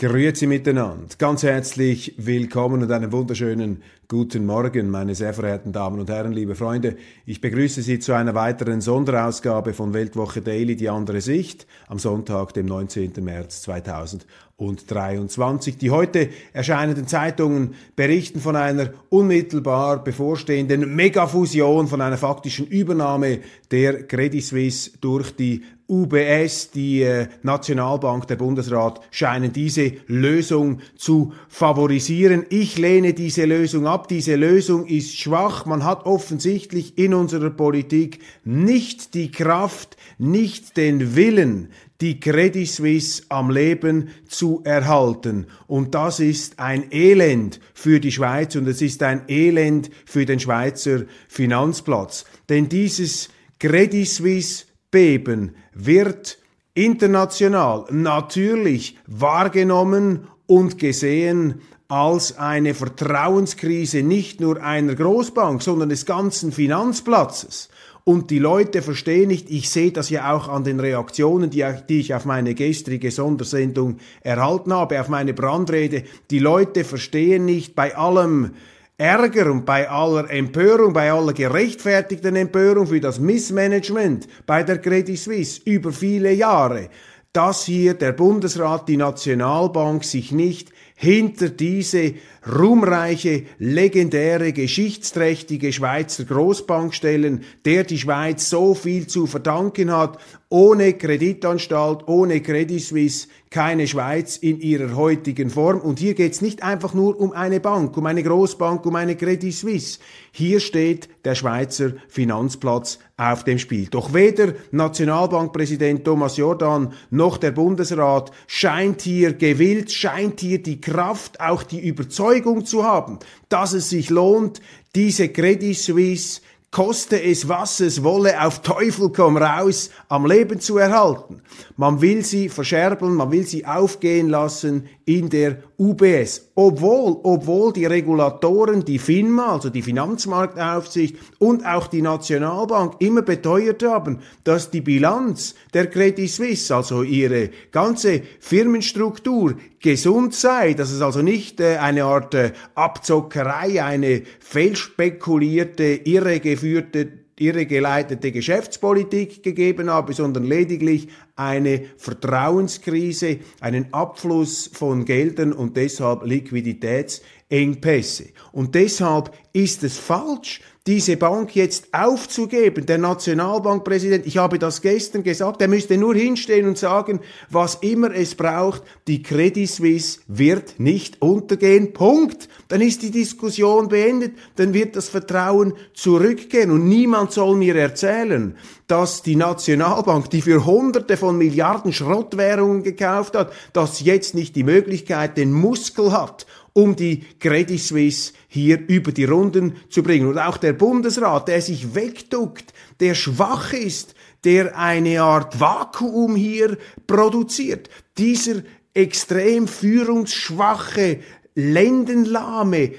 Grüezi 0.00 0.46
miteinander. 0.46 1.14
Ganz 1.18 1.42
herzlich 1.42 2.14
willkommen 2.16 2.82
und 2.82 2.90
einen 2.90 3.12
wunderschönen 3.12 3.82
guten 4.08 4.46
Morgen, 4.46 4.88
meine 4.88 5.14
sehr 5.14 5.34
verehrten 5.34 5.74
Damen 5.74 6.00
und 6.00 6.08
Herren, 6.08 6.32
liebe 6.32 6.54
Freunde. 6.54 6.96
Ich 7.26 7.42
begrüße 7.42 7.82
Sie 7.82 7.98
zu 7.98 8.14
einer 8.14 8.34
weiteren 8.34 8.80
Sonderausgabe 8.80 9.74
von 9.74 9.92
Weltwoche 9.92 10.40
Daily, 10.40 10.74
die 10.74 10.88
andere 10.88 11.20
Sicht, 11.20 11.66
am 11.86 11.98
Sonntag, 11.98 12.54
dem 12.54 12.64
19. 12.64 13.12
März 13.20 13.60
2023. 13.60 15.76
Die 15.76 15.90
heute 15.90 16.30
erscheinenden 16.54 17.06
Zeitungen 17.06 17.74
berichten 17.94 18.40
von 18.40 18.56
einer 18.56 18.94
unmittelbar 19.10 20.02
bevorstehenden 20.02 20.96
Megafusion, 20.96 21.88
von 21.88 22.00
einer 22.00 22.16
faktischen 22.16 22.66
Übernahme 22.66 23.40
der 23.70 24.06
Credit 24.06 24.42
Suisse 24.42 24.92
durch 25.02 25.36
die 25.36 25.60
UBS, 25.90 26.70
die 26.70 27.02
äh, 27.02 27.26
Nationalbank, 27.42 28.28
der 28.28 28.36
Bundesrat 28.36 29.00
scheinen 29.10 29.52
diese 29.52 29.92
Lösung 30.06 30.80
zu 30.96 31.32
favorisieren. 31.48 32.46
Ich 32.48 32.78
lehne 32.78 33.12
diese 33.12 33.44
Lösung 33.44 33.86
ab. 33.86 34.06
Diese 34.06 34.36
Lösung 34.36 34.86
ist 34.86 35.18
schwach. 35.18 35.66
Man 35.66 35.84
hat 35.84 36.06
offensichtlich 36.06 36.96
in 36.96 37.12
unserer 37.12 37.50
Politik 37.50 38.20
nicht 38.44 39.14
die 39.14 39.32
Kraft, 39.32 39.96
nicht 40.16 40.76
den 40.76 41.16
Willen, 41.16 41.70
die 42.00 42.20
Credit 42.20 42.68
Suisse 42.68 43.24
am 43.28 43.50
Leben 43.50 44.10
zu 44.28 44.62
erhalten. 44.64 45.46
Und 45.66 45.94
das 45.94 46.20
ist 46.20 46.58
ein 46.60 46.84
Elend 46.92 47.60
für 47.74 48.00
die 48.00 48.12
Schweiz 48.12 48.54
und 48.54 48.68
es 48.68 48.80
ist 48.80 49.02
ein 49.02 49.22
Elend 49.28 49.90
für 50.06 50.24
den 50.24 50.40
Schweizer 50.40 51.02
Finanzplatz. 51.28 52.24
Denn 52.48 52.68
dieses 52.68 53.28
Credit 53.58 54.08
Suisse 54.08 54.64
Beben 54.90 55.54
wird 55.72 56.38
international 56.74 57.84
natürlich 57.90 58.98
wahrgenommen 59.06 60.28
und 60.46 60.78
gesehen 60.78 61.60
als 61.88 62.38
eine 62.38 62.74
Vertrauenskrise 62.74 64.02
nicht 64.02 64.40
nur 64.40 64.62
einer 64.62 64.94
Großbank, 64.94 65.60
sondern 65.62 65.88
des 65.88 66.06
ganzen 66.06 66.52
Finanzplatzes. 66.52 67.68
Und 68.04 68.30
die 68.30 68.38
Leute 68.38 68.80
verstehen 68.82 69.28
nicht, 69.28 69.50
ich 69.50 69.68
sehe 69.70 69.92
das 69.92 70.08
ja 70.08 70.34
auch 70.34 70.48
an 70.48 70.64
den 70.64 70.80
Reaktionen, 70.80 71.50
die, 71.50 71.64
die, 71.88 72.00
ich 72.00 72.14
auf 72.14 72.24
meine 72.24 72.54
gestrige 72.54 73.10
Sondersendung 73.10 73.98
erhalten 74.22 74.72
habe, 74.72 75.00
auf 75.00 75.08
meine 75.08 75.34
Brandrede. 75.34 76.04
Die 76.30 76.38
Leute 76.38 76.84
verstehen 76.84 77.44
nicht 77.44 77.74
bei 77.74 77.96
allem 77.96 78.52
Ärger 79.00 79.50
und 79.50 79.64
bei 79.64 79.88
aller 79.88 80.30
Empörung, 80.30 80.92
bei 80.92 81.10
aller 81.10 81.32
gerechtfertigten 81.32 82.36
Empörung 82.36 82.86
für 82.86 83.00
das 83.00 83.18
Missmanagement 83.18 84.28
bei 84.44 84.62
der 84.62 84.76
Credit 84.76 85.18
Suisse 85.18 85.58
über 85.64 85.90
viele 85.90 86.34
Jahre, 86.34 86.90
dass 87.32 87.64
hier 87.64 87.94
der 87.94 88.12
Bundesrat, 88.12 88.88
die 88.88 88.98
Nationalbank 88.98 90.04
sich 90.04 90.32
nicht 90.32 90.70
hinter 90.96 91.48
diese 91.48 92.12
ruhmreiche, 92.46 93.44
legendäre, 93.58 94.52
geschichtsträchtige 94.52 95.72
Schweizer 95.72 96.24
Großbank 96.24 96.94
stellen, 96.94 97.44
der 97.64 97.84
die 97.84 97.98
Schweiz 97.98 98.48
so 98.48 98.74
viel 98.74 99.06
zu 99.06 99.26
verdanken 99.26 99.90
hat 99.90 100.18
ohne 100.52 100.94
Kreditanstalt, 100.94 102.08
ohne 102.08 102.40
Credit 102.40 102.82
Suisse 102.82 103.28
keine 103.50 103.86
Schweiz 103.86 104.36
in 104.36 104.60
ihrer 104.60 104.96
heutigen 104.96 105.48
Form. 105.48 105.80
Und 105.80 106.00
hier 106.00 106.14
geht 106.14 106.32
es 106.32 106.40
nicht 106.40 106.62
einfach 106.62 106.92
nur 106.92 107.20
um 107.20 107.32
eine 107.32 107.60
Bank, 107.60 107.96
um 107.96 108.06
eine 108.06 108.22
Großbank, 108.22 108.84
um 108.84 108.96
eine 108.96 109.16
Credit 109.16 109.54
Suisse. 109.54 110.00
Hier 110.32 110.58
steht 110.58 111.08
der 111.24 111.36
Schweizer 111.36 111.92
Finanzplatz 112.08 112.98
auf 113.16 113.44
dem 113.44 113.58
Spiel. 113.58 113.86
Doch 113.90 114.12
weder 114.12 114.54
Nationalbankpräsident 114.72 116.04
Thomas 116.04 116.36
Jordan 116.36 116.92
noch 117.10 117.36
der 117.38 117.52
Bundesrat 117.52 118.32
scheint 118.48 119.02
hier 119.02 119.34
gewillt, 119.34 119.92
scheint 119.92 120.40
hier 120.40 120.60
die 120.62 120.80
Kraft, 120.80 121.40
auch 121.40 121.62
die 121.62 121.86
Überzeugung 121.86 122.29
zu 122.64 122.84
haben, 122.84 123.18
dass 123.48 123.72
es 123.72 123.90
sich 123.90 124.10
lohnt, 124.10 124.60
diese 124.94 125.28
Credit 125.28 125.76
Suisse 125.76 126.40
koste 126.70 127.20
es, 127.20 127.48
was 127.48 127.80
es 127.80 128.04
wolle, 128.04 128.40
auf 128.44 128.62
Teufel 128.62 129.10
komm 129.10 129.36
raus, 129.36 129.90
am 130.08 130.24
Leben 130.24 130.60
zu 130.60 130.78
erhalten. 130.78 131.42
Man 131.76 132.00
will 132.00 132.24
sie 132.24 132.48
verscherbeln, 132.48 133.14
man 133.14 133.32
will 133.32 133.46
sie 133.46 133.66
aufgehen 133.66 134.28
lassen 134.28 134.88
in 135.16 135.28
der 135.28 135.56
UBS. 135.76 136.50
Obwohl, 136.54 137.18
obwohl 137.24 137.72
die 137.72 137.86
Regulatoren, 137.86 138.84
die 138.84 139.00
FINMA, 139.00 139.54
also 139.54 139.68
die 139.68 139.82
Finanzmarktaufsicht 139.82 141.16
und 141.38 141.66
auch 141.66 141.88
die 141.88 142.02
Nationalbank 142.02 142.94
immer 143.00 143.22
beteuert 143.22 143.82
haben, 143.82 144.20
dass 144.44 144.70
die 144.70 144.82
Bilanz 144.82 145.56
der 145.74 145.88
Credit 145.88 146.30
Suisse, 146.30 146.74
also 146.74 147.02
ihre 147.02 147.50
ganze 147.72 148.22
Firmenstruktur, 148.38 149.56
gesund 149.80 150.34
sei, 150.34 150.74
dass 150.74 150.92
es 150.92 151.00
also 151.00 151.22
nicht 151.22 151.58
äh, 151.60 151.78
eine 151.78 152.04
Art 152.04 152.34
äh, 152.34 152.52
Abzockerei, 152.76 153.82
eine 153.82 154.22
fehlspekulierte, 154.38 156.02
irregeführte 156.04 157.19
irregeleitete 157.40 158.32
Geschäftspolitik 158.32 159.42
gegeben 159.42 159.90
habe, 159.90 160.12
sondern 160.12 160.44
lediglich 160.44 161.08
eine 161.36 161.84
Vertrauenskrise, 161.96 163.38
einen 163.60 163.92
Abfluss 163.92 164.70
von 164.72 165.04
Geldern 165.04 165.52
und 165.52 165.76
deshalb 165.76 166.24
Liquiditätsengpässe. 166.24 168.28
Und 168.52 168.74
deshalb 168.74 169.32
ist 169.52 169.82
es 169.82 169.98
falsch, 169.98 170.60
diese 170.86 171.18
Bank 171.18 171.54
jetzt 171.54 171.92
aufzugeben. 171.92 172.86
Der 172.86 172.96
Nationalbankpräsident, 172.96 174.26
ich 174.26 174.38
habe 174.38 174.58
das 174.58 174.80
gestern 174.80 175.22
gesagt, 175.22 175.60
er 175.60 175.68
müsste 175.68 175.98
nur 175.98 176.14
hinstehen 176.14 176.66
und 176.66 176.78
sagen, 176.78 177.20
was 177.50 177.76
immer 177.76 178.14
es 178.14 178.34
braucht, 178.34 178.82
die 179.06 179.22
Credit 179.22 179.68
Suisse 179.68 180.20
wird 180.26 180.80
nicht 180.80 181.20
untergehen. 181.20 181.92
Punkt. 181.92 182.48
Dann 182.68 182.80
ist 182.80 183.02
die 183.02 183.10
Diskussion 183.10 183.88
beendet, 183.88 184.32
dann 184.56 184.72
wird 184.72 184.96
das 184.96 185.10
Vertrauen 185.10 185.74
zurückgehen 185.92 186.70
und 186.70 186.88
niemand 186.88 187.32
soll 187.32 187.56
mir 187.56 187.76
erzählen, 187.76 188.56
dass 188.86 189.22
die 189.22 189.36
Nationalbank, 189.36 190.30
die 190.30 190.42
für 190.42 190.64
Hunderte 190.64 191.16
von 191.16 191.36
Milliarden 191.36 191.92
Schrottwährungen 191.92 192.82
gekauft 192.82 193.36
hat, 193.36 193.52
dass 193.72 194.00
jetzt 194.00 194.34
nicht 194.34 194.56
die 194.56 194.64
Möglichkeit, 194.64 195.36
den 195.36 195.52
Muskel 195.52 196.12
hat, 196.12 196.46
um 196.72 196.96
die 196.96 197.24
Credit 197.38 197.80
Suisse 197.80 198.32
hier 198.48 198.80
über 198.88 199.12
die 199.12 199.24
Runden 199.24 199.76
zu 199.88 200.02
bringen. 200.02 200.28
Und 200.28 200.38
auch 200.38 200.56
der 200.56 200.72
Bundesrat, 200.72 201.48
der 201.48 201.62
sich 201.62 201.94
wegduckt, 201.94 202.72
der 203.00 203.14
schwach 203.14 203.72
ist, 203.72 204.14
der 204.44 204.76
eine 204.78 205.22
Art 205.22 205.60
Vakuum 205.60 206.36
hier 206.36 206.78
produziert. 207.06 207.90
Dieser 208.18 208.62
extrem 208.94 209.68
führungsschwache, 209.68 211.20
lendenlahme 211.54 212.92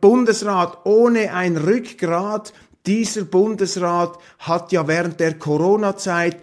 Bundesrat 0.00 0.78
ohne 0.84 1.34
ein 1.34 1.56
Rückgrat, 1.56 2.52
dieser 2.86 3.24
Bundesrat 3.24 4.18
hat 4.38 4.72
ja 4.72 4.88
während 4.88 5.20
der 5.20 5.34
Corona-Zeit 5.34 6.38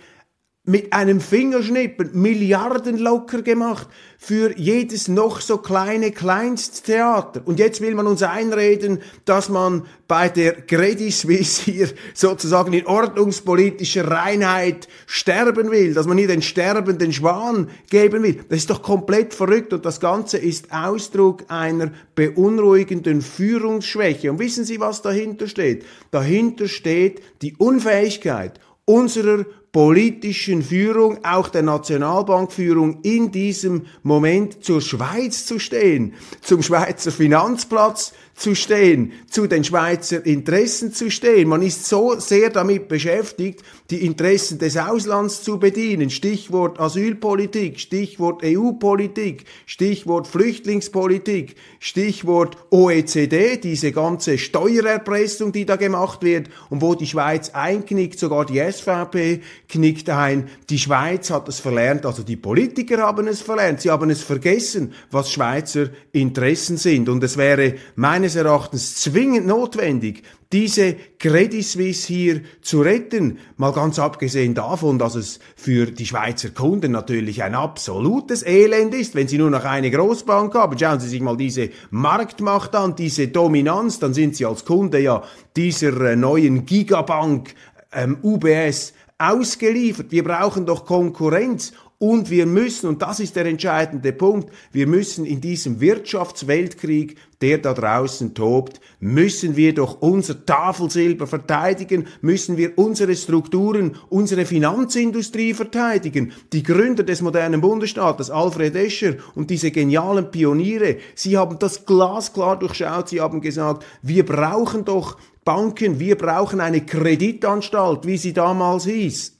mit 0.67 0.91
einem 0.91 1.21
Fingerschnippen 1.21 2.09
Milliarden 2.13 2.97
locker 2.97 3.41
gemacht 3.41 3.87
für 4.17 4.57
jedes 4.59 5.07
noch 5.07 5.39
so 5.39 5.59
kleine 5.59 6.11
Kleinsttheater. 6.11 7.41
Und 7.45 7.57
jetzt 7.57 7.79
will 7.79 7.95
man 7.95 8.05
uns 8.05 8.21
einreden, 8.21 8.99
dass 9.23 9.47
man 9.47 9.85
bei 10.09 10.27
der 10.27 10.53
Credit 10.53 11.13
Suisse 11.13 11.61
hier 11.63 11.89
sozusagen 12.13 12.73
in 12.73 12.85
ordnungspolitischer 12.85 14.11
Reinheit 14.11 14.89
sterben 15.05 15.71
will, 15.71 15.93
dass 15.93 16.05
man 16.05 16.17
hier 16.17 16.27
den 16.27 16.41
sterbenden 16.41 17.13
Schwan 17.13 17.69
geben 17.89 18.23
will. 18.23 18.43
Das 18.49 18.59
ist 18.59 18.69
doch 18.69 18.81
komplett 18.81 19.33
verrückt 19.33 19.71
und 19.71 19.85
das 19.85 20.01
Ganze 20.01 20.37
ist 20.37 20.73
Ausdruck 20.73 21.45
einer 21.47 21.91
beunruhigenden 22.15 23.21
Führungsschwäche. 23.21 24.29
Und 24.31 24.39
wissen 24.39 24.65
Sie, 24.65 24.81
was 24.81 25.01
dahinter 25.01 25.47
steht? 25.47 25.85
Dahinter 26.11 26.67
steht 26.67 27.21
die 27.41 27.55
Unfähigkeit 27.55 28.59
unserer 28.89 29.45
politischen 29.73 30.63
Führung, 30.63 31.23
auch 31.25 31.49
der 31.49 31.61
Nationalbankführung 31.61 33.01
in 33.03 33.31
diesem 33.31 33.85
Moment 34.01 34.63
zur 34.63 34.81
Schweiz 34.81 35.45
zu 35.45 35.59
stehen, 35.59 36.13
zum 36.41 36.63
Schweizer 36.63 37.11
Finanzplatz 37.11 38.13
zu 38.37 38.53
stehen, 38.53 39.13
zu 39.29 39.47
den 39.47 39.63
Schweizer 39.63 40.23
Interessen 40.23 40.93
zu 40.93 41.09
stehen. 41.09 41.49
Man 41.49 41.63
ist 41.63 41.85
so 41.85 42.19
sehr 42.19 42.51
damit 42.51 42.87
beschäftigt, 42.87 43.63
die 43.89 44.05
Interessen 44.05 44.59
des 44.59 44.77
Auslands 44.77 45.41
zu 45.41 45.57
bedienen. 45.57 46.11
Stichwort 46.11 46.79
Asylpolitik, 46.79 47.79
Stichwort 47.79 48.43
EU-Politik, 48.43 49.45
Stichwort 49.65 50.27
Flüchtlingspolitik, 50.27 51.55
Stichwort 51.79 52.57
OECD, 52.69 53.57
diese 53.57 53.91
ganze 53.91 54.37
Steuererpressung, 54.37 55.51
die 55.51 55.65
da 55.65 55.75
gemacht 55.75 56.21
wird 56.21 56.49
und 56.69 56.83
wo 56.83 56.93
die 56.93 57.07
Schweiz 57.07 57.49
einknickt, 57.49 58.19
sogar 58.19 58.45
die 58.45 58.59
SVP 58.59 59.41
knickt 59.67 60.11
ein. 60.11 60.47
Die 60.69 60.77
Schweiz 60.77 61.31
hat 61.31 61.49
es 61.49 61.59
verlernt, 61.59 62.05
also 62.05 62.21
die 62.21 62.37
Politiker 62.37 62.99
haben 62.99 63.27
es 63.27 63.41
verlernt. 63.41 63.81
Sie 63.81 63.89
haben 63.89 64.11
es 64.11 64.21
vergessen, 64.21 64.93
was 65.09 65.31
Schweizer 65.31 65.89
Interessen 66.11 66.77
sind. 66.77 67.09
Und 67.09 67.23
es 67.23 67.35
wäre 67.35 67.75
meine 67.95 68.26
meines 68.27 68.35
Erachtens 68.35 68.95
zwingend 68.95 69.47
notwendig, 69.47 70.23
diese 70.51 70.97
Credit 71.17 71.63
Suisse 71.63 72.07
hier 72.07 72.41
zu 72.61 72.81
retten. 72.81 73.37
Mal 73.55 73.71
ganz 73.71 73.99
abgesehen 73.99 74.53
davon, 74.53 74.99
dass 74.99 75.15
es 75.15 75.39
für 75.55 75.85
die 75.85 76.05
Schweizer 76.05 76.49
Kunden 76.49 76.91
natürlich 76.91 77.41
ein 77.41 77.55
absolutes 77.55 78.45
Elend 78.45 78.93
ist, 78.93 79.15
wenn 79.15 79.29
sie 79.29 79.37
nur 79.37 79.49
noch 79.49 79.63
eine 79.63 79.89
Großbank 79.91 80.53
haben. 80.55 80.77
Schauen 80.77 80.99
Sie 80.99 81.07
sich 81.07 81.21
mal 81.21 81.37
diese 81.37 81.69
Marktmacht 81.89 82.75
an, 82.75 82.97
diese 82.97 83.29
Dominanz, 83.29 83.99
dann 83.99 84.13
sind 84.13 84.35
Sie 84.35 84.45
als 84.45 84.65
Kunde 84.65 84.99
ja 84.99 85.23
dieser 85.55 85.97
äh, 86.01 86.15
neuen 86.17 86.65
Gigabank 86.65 87.53
ähm, 87.93 88.17
UBS 88.23 88.91
ausgeliefert. 89.17 90.11
Wir 90.11 90.25
brauchen 90.25 90.65
doch 90.65 90.85
Konkurrenz 90.85 91.71
und 91.99 92.29
wir 92.29 92.45
müssen, 92.45 92.87
und 92.87 93.01
das 93.01 93.19
ist 93.19 93.35
der 93.35 93.45
entscheidende 93.45 94.13
Punkt, 94.13 94.51
wir 94.71 94.85
müssen 94.85 95.25
in 95.25 95.41
diesem 95.41 95.79
Wirtschaftsweltkrieg, 95.79 97.17
der 97.41 97.59
da 97.59 97.73
draußen 97.73 98.33
tobt, 98.33 98.81
müssen 98.99 99.55
wir 99.55 99.73
doch 99.73 100.01
unser 100.01 100.45
Tafelsilber 100.45 101.27
verteidigen, 101.27 102.07
müssen 102.21 102.57
wir 102.57 102.77
unsere 102.77 103.15
Strukturen, 103.15 103.95
unsere 104.09 104.45
Finanzindustrie 104.45 105.53
verteidigen. 105.53 106.33
Die 106.51 106.63
Gründer 106.63 107.03
des 107.03 107.21
modernen 107.21 107.61
Bundesstaates, 107.61 108.31
Alfred 108.31 108.75
Escher 108.75 109.15
und 109.35 109.49
diese 109.49 109.71
genialen 109.71 110.31
Pioniere, 110.31 110.97
sie 111.13 111.37
haben 111.37 111.59
das 111.59 111.85
glasklar 111.85 112.57
durchschaut, 112.57 113.09
sie 113.09 113.21
haben 113.21 113.41
gesagt, 113.41 113.85
wir 114.01 114.25
brauchen 114.25 114.83
doch 114.83 115.17
Banken, 115.45 115.99
wir 115.99 116.17
brauchen 116.17 116.59
eine 116.59 116.85
Kreditanstalt, 116.85 118.05
wie 118.05 118.17
sie 118.17 118.33
damals 118.33 118.85
hieß 118.85 119.36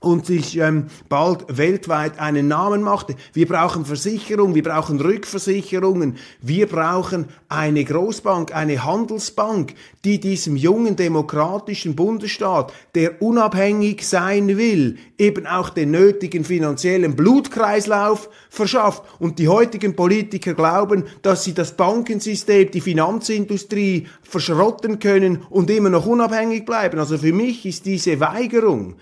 und 0.00 0.24
sich 0.24 0.56
ähm, 0.56 0.86
bald 1.10 1.44
weltweit 1.48 2.18
einen 2.18 2.48
Namen 2.48 2.82
machte. 2.82 3.14
Wir 3.34 3.46
brauchen 3.46 3.84
Versicherung, 3.84 4.54
wir 4.54 4.62
brauchen 4.62 4.98
Rückversicherungen, 4.98 6.16
wir 6.40 6.66
brauchen 6.66 7.26
eine 7.50 7.84
Großbank, 7.84 8.54
eine 8.54 8.82
Handelsbank, 8.82 9.74
die 10.04 10.18
diesem 10.18 10.56
jungen 10.56 10.96
demokratischen 10.96 11.96
Bundesstaat, 11.96 12.72
der 12.94 13.20
unabhängig 13.20 14.08
sein 14.08 14.56
will, 14.56 14.96
eben 15.18 15.46
auch 15.46 15.68
den 15.68 15.90
nötigen 15.90 16.44
finanziellen 16.44 17.14
Blutkreislauf 17.14 18.30
verschafft. 18.48 19.02
Und 19.18 19.38
die 19.38 19.48
heutigen 19.48 19.96
Politiker 19.96 20.54
glauben, 20.54 21.04
dass 21.20 21.44
sie 21.44 21.52
das 21.52 21.76
Bankensystem, 21.76 22.70
die 22.70 22.80
Finanzindustrie 22.80 24.06
verschrotten 24.22 24.98
können 24.98 25.42
und 25.50 25.68
immer 25.68 25.90
noch 25.90 26.06
unabhängig 26.06 26.64
bleiben. 26.64 26.98
Also 26.98 27.18
für 27.18 27.34
mich 27.34 27.66
ist 27.66 27.84
diese 27.84 28.18
Weigerung, 28.20 28.96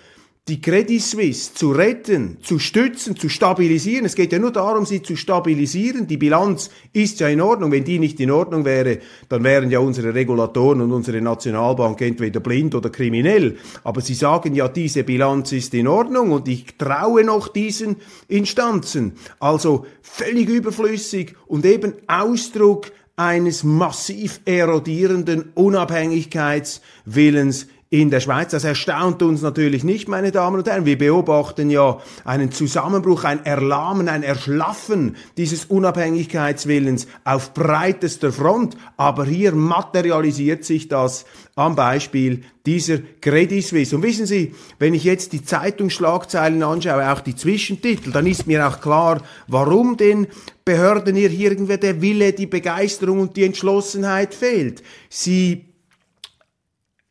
die 0.48 0.60
Credit 0.60 1.02
Suisse 1.02 1.52
zu 1.54 1.72
retten, 1.72 2.38
zu 2.42 2.58
stützen, 2.58 3.16
zu 3.16 3.28
stabilisieren. 3.28 4.06
Es 4.06 4.14
geht 4.14 4.32
ja 4.32 4.38
nur 4.38 4.52
darum, 4.52 4.86
sie 4.86 5.02
zu 5.02 5.14
stabilisieren. 5.14 6.06
Die 6.06 6.16
Bilanz 6.16 6.70
ist 6.92 7.20
ja 7.20 7.28
in 7.28 7.40
Ordnung. 7.40 7.70
Wenn 7.70 7.84
die 7.84 7.98
nicht 7.98 8.18
in 8.20 8.30
Ordnung 8.30 8.64
wäre, 8.64 8.98
dann 9.28 9.44
wären 9.44 9.70
ja 9.70 9.80
unsere 9.80 10.14
Regulatoren 10.14 10.80
und 10.80 10.92
unsere 10.92 11.20
Nationalbank 11.20 12.00
entweder 12.00 12.40
blind 12.40 12.74
oder 12.74 12.90
kriminell. 12.90 13.56
Aber 13.84 14.00
sie 14.00 14.14
sagen 14.14 14.54
ja, 14.54 14.68
diese 14.68 15.04
Bilanz 15.04 15.52
ist 15.52 15.74
in 15.74 15.86
Ordnung 15.86 16.32
und 16.32 16.48
ich 16.48 16.78
traue 16.78 17.24
noch 17.24 17.48
diesen 17.48 17.96
Instanzen. 18.28 19.12
Also 19.40 19.84
völlig 20.00 20.48
überflüssig 20.48 21.34
und 21.46 21.66
eben 21.66 21.92
Ausdruck 22.06 22.90
eines 23.18 23.64
massiv 23.64 24.40
erodierenden 24.44 25.50
Unabhängigkeitswillens 25.54 27.66
in 27.90 28.10
der 28.10 28.20
Schweiz. 28.20 28.50
Das 28.50 28.64
erstaunt 28.64 29.22
uns 29.22 29.40
natürlich 29.40 29.82
nicht, 29.82 30.08
meine 30.08 30.30
Damen 30.30 30.58
und 30.58 30.68
Herren. 30.68 30.84
Wir 30.84 30.98
beobachten 30.98 31.70
ja 31.70 31.98
einen 32.24 32.52
Zusammenbruch, 32.52 33.24
ein 33.24 33.44
Erlahmen, 33.46 34.08
ein 34.08 34.22
Erschlaffen 34.22 35.16
dieses 35.38 35.64
Unabhängigkeitswillens 35.64 37.06
auf 37.24 37.54
breitester 37.54 38.30
Front. 38.30 38.76
Aber 38.98 39.24
hier 39.24 39.54
materialisiert 39.54 40.64
sich 40.64 40.88
das 40.88 41.24
am 41.54 41.76
Beispiel 41.76 42.42
dieser 42.66 42.98
Credit 43.22 43.64
Suisse. 43.64 43.96
Und 43.96 44.02
wissen 44.02 44.26
Sie, 44.26 44.54
wenn 44.78 44.92
ich 44.92 45.04
jetzt 45.04 45.32
die 45.32 45.42
Zeitungsschlagzeilen 45.42 46.62
anschaue, 46.62 47.10
auch 47.10 47.20
die 47.20 47.36
Zwischentitel, 47.36 48.12
dann 48.12 48.26
ist 48.26 48.46
mir 48.46 48.68
auch 48.68 48.82
klar, 48.82 49.22
warum 49.46 49.96
den 49.96 50.26
Behörden 50.66 51.16
hier 51.16 51.32
irgendwer 51.32 51.78
der 51.78 52.02
Wille, 52.02 52.34
die 52.34 52.46
Begeisterung 52.46 53.20
und 53.20 53.36
die 53.38 53.44
Entschlossenheit 53.44 54.34
fehlt. 54.34 54.82
Sie 55.08 55.67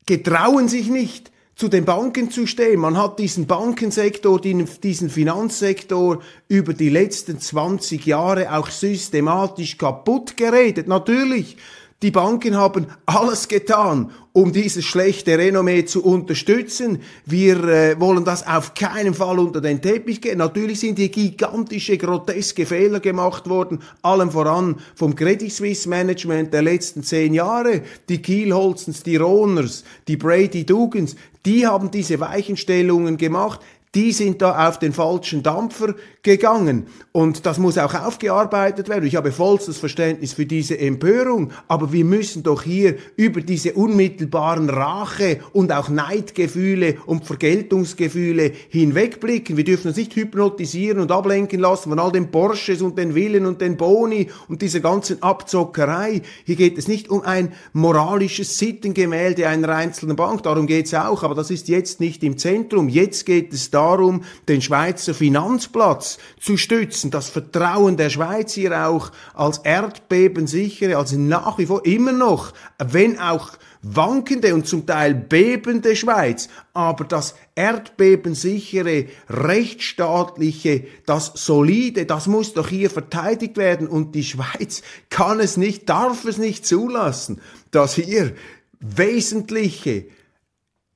getrauen 0.08 0.68
sich 0.68 0.90
nicht, 0.90 1.32
zu 1.56 1.70
den 1.70 1.86
Banken 1.86 2.30
zu 2.30 2.46
stehen. 2.46 2.80
Man 2.80 2.98
hat 2.98 3.18
diesen 3.18 3.48
Bankensektor, 3.48 4.40
diesen 4.40 5.10
Finanzsektor 5.10 6.22
über 6.48 6.74
die 6.74 6.90
letzten 6.90 7.40
20 7.40 8.06
Jahre 8.06 8.56
auch 8.56 8.70
systematisch 8.70 9.78
kaputt 9.78 10.38
geredet. 10.38 10.88
Natürlich 10.88 11.58
die 12.04 12.12
Banken 12.12 12.56
haben 12.56 12.86
alles 13.08 13.48
getan, 13.48 14.12
um 14.32 14.52
dieses 14.52 14.86
schlechte 14.86 15.36
Renommee 15.36 15.86
zu 15.86 16.04
unterstützen. 16.04 17.02
Wir 17.26 17.64
äh, 17.64 18.00
wollen 18.00 18.24
das 18.24 18.46
auf 18.46 18.76
keinen 18.76 19.16
Fall 19.16 19.40
unter 19.40 19.62
den 19.62 19.82
Teppich 19.82 20.22
gehen. 20.22 20.38
Natürlich 20.38 20.80
sind 20.80 21.00
hier 21.00 21.10
gigantische, 21.10 21.98
groteske 21.98 22.68
Fehler 22.68 23.00
gemacht 23.00 23.50
worden, 23.50 23.80
allem 24.04 24.30
voran 24.30 24.76
vom 24.94 25.16
Credit 25.16 25.52
Suisse 25.52 25.90
Management 25.90 26.54
der 26.54 26.62
letzten 26.62 27.02
zehn 27.02 27.34
Jahre. 27.34 27.82
Die 28.10 28.22
Kielholzens, 28.22 29.02
die 29.02 29.16
Roners, 29.16 29.84
die 30.08 30.18
Brady 30.18 30.68
Dugans, 30.68 31.16
die 31.48 31.66
haben 31.66 31.90
diese 31.90 32.20
Weichenstellungen 32.20 33.18
gemacht 33.18 33.62
die 33.96 34.12
sind 34.12 34.44
da 34.44 34.68
auf 34.68 34.78
den 34.78 34.94
falschen 34.94 35.42
Dampfer 35.42 35.96
gegangen. 36.28 36.88
Und 37.14 37.46
das 37.46 37.58
muss 37.58 37.78
auch 37.78 37.94
aufgearbeitet 37.94 38.90
werden. 38.90 39.08
Ich 39.08 39.16
habe 39.16 39.32
vollstes 39.32 39.78
Verständnis 39.78 40.34
für 40.34 40.46
diese 40.46 40.78
Empörung, 40.78 41.52
aber 41.70 41.94
wir 41.94 42.04
müssen 42.04 42.44
doch 42.44 42.64
hier 42.64 42.96
über 43.16 43.40
diese 43.40 43.74
unmittelbaren 43.74 44.70
Rache 44.70 45.40
und 45.54 45.72
auch 45.72 45.88
Neidgefühle 45.88 46.98
und 47.06 47.26
Vergeltungsgefühle 47.26 48.52
hinwegblicken. 48.68 49.56
Wir 49.56 49.64
dürfen 49.64 49.88
uns 49.88 49.98
nicht 49.98 50.16
hypnotisieren 50.18 51.00
und 51.00 51.12
ablenken 51.14 51.62
lassen 51.62 51.90
von 51.90 52.00
all 52.00 52.12
den 52.12 52.30
Porsches 52.30 52.82
und 52.82 52.98
den 52.98 53.14
Villen 53.14 53.46
und 53.46 53.62
den 53.62 53.78
Boni 53.78 54.28
und 54.50 54.62
dieser 54.62 54.82
ganzen 54.82 55.24
Abzockerei. 55.24 56.22
Hier 56.44 56.56
geht 56.58 56.78
es 56.78 56.90
nicht 56.90 57.10
um 57.10 57.22
ein 57.22 57.54
moralisches 57.72 58.58
Sittengemälde 58.58 59.48
einer 59.48 59.70
einzelnen 59.70 60.18
Bank, 60.18 60.44
darum 60.44 60.68
geht 60.68 60.88
es 60.88 60.94
auch, 60.94 61.24
aber 61.24 61.36
das 61.36 61.52
ist 61.52 61.70
jetzt 61.70 62.02
nicht 62.02 62.22
im 62.22 62.38
Zentrum. 62.38 62.90
Jetzt 62.90 63.26
geht 63.26 63.54
es 63.54 63.72
darum, 63.72 64.24
den 64.50 64.62
Schweizer 64.62 65.14
Finanzplatz 65.14 66.17
zu 66.40 66.58
stützen, 66.58 67.12
das 67.12 67.30
Vertrauen 67.30 67.98
der 67.98 68.10
Schweiz 68.10 68.54
hier 68.54 68.88
auch 68.88 69.12
als 69.34 69.60
erdbebensichere, 69.60 70.98
als 70.98 71.12
nach 71.14 71.58
wie 71.58 71.66
vor 71.66 71.86
immer 71.86 72.12
noch, 72.12 72.54
wenn 72.78 73.20
auch 73.20 73.52
wankende 73.82 74.54
und 74.54 74.68
zum 74.68 74.86
Teil 74.86 75.14
bebende 75.14 75.96
Schweiz, 75.96 76.50
aber 76.74 77.06
das 77.06 77.36
erdbebensichere, 77.56 79.06
rechtsstaatliche, 79.30 80.86
das 81.06 81.32
solide, 81.36 82.06
das 82.06 82.28
muss 82.28 82.54
doch 82.54 82.70
hier 82.70 82.90
verteidigt 82.90 83.58
werden. 83.58 83.88
Und 83.88 84.16
die 84.16 84.24
Schweiz 84.24 84.82
kann 85.10 85.40
es 85.40 85.58
nicht, 85.58 85.90
darf 85.90 86.26
es 86.26 86.38
nicht 86.38 86.66
zulassen, 86.66 87.42
dass 87.72 87.96
hier 87.96 88.34
wesentliche, 88.80 90.06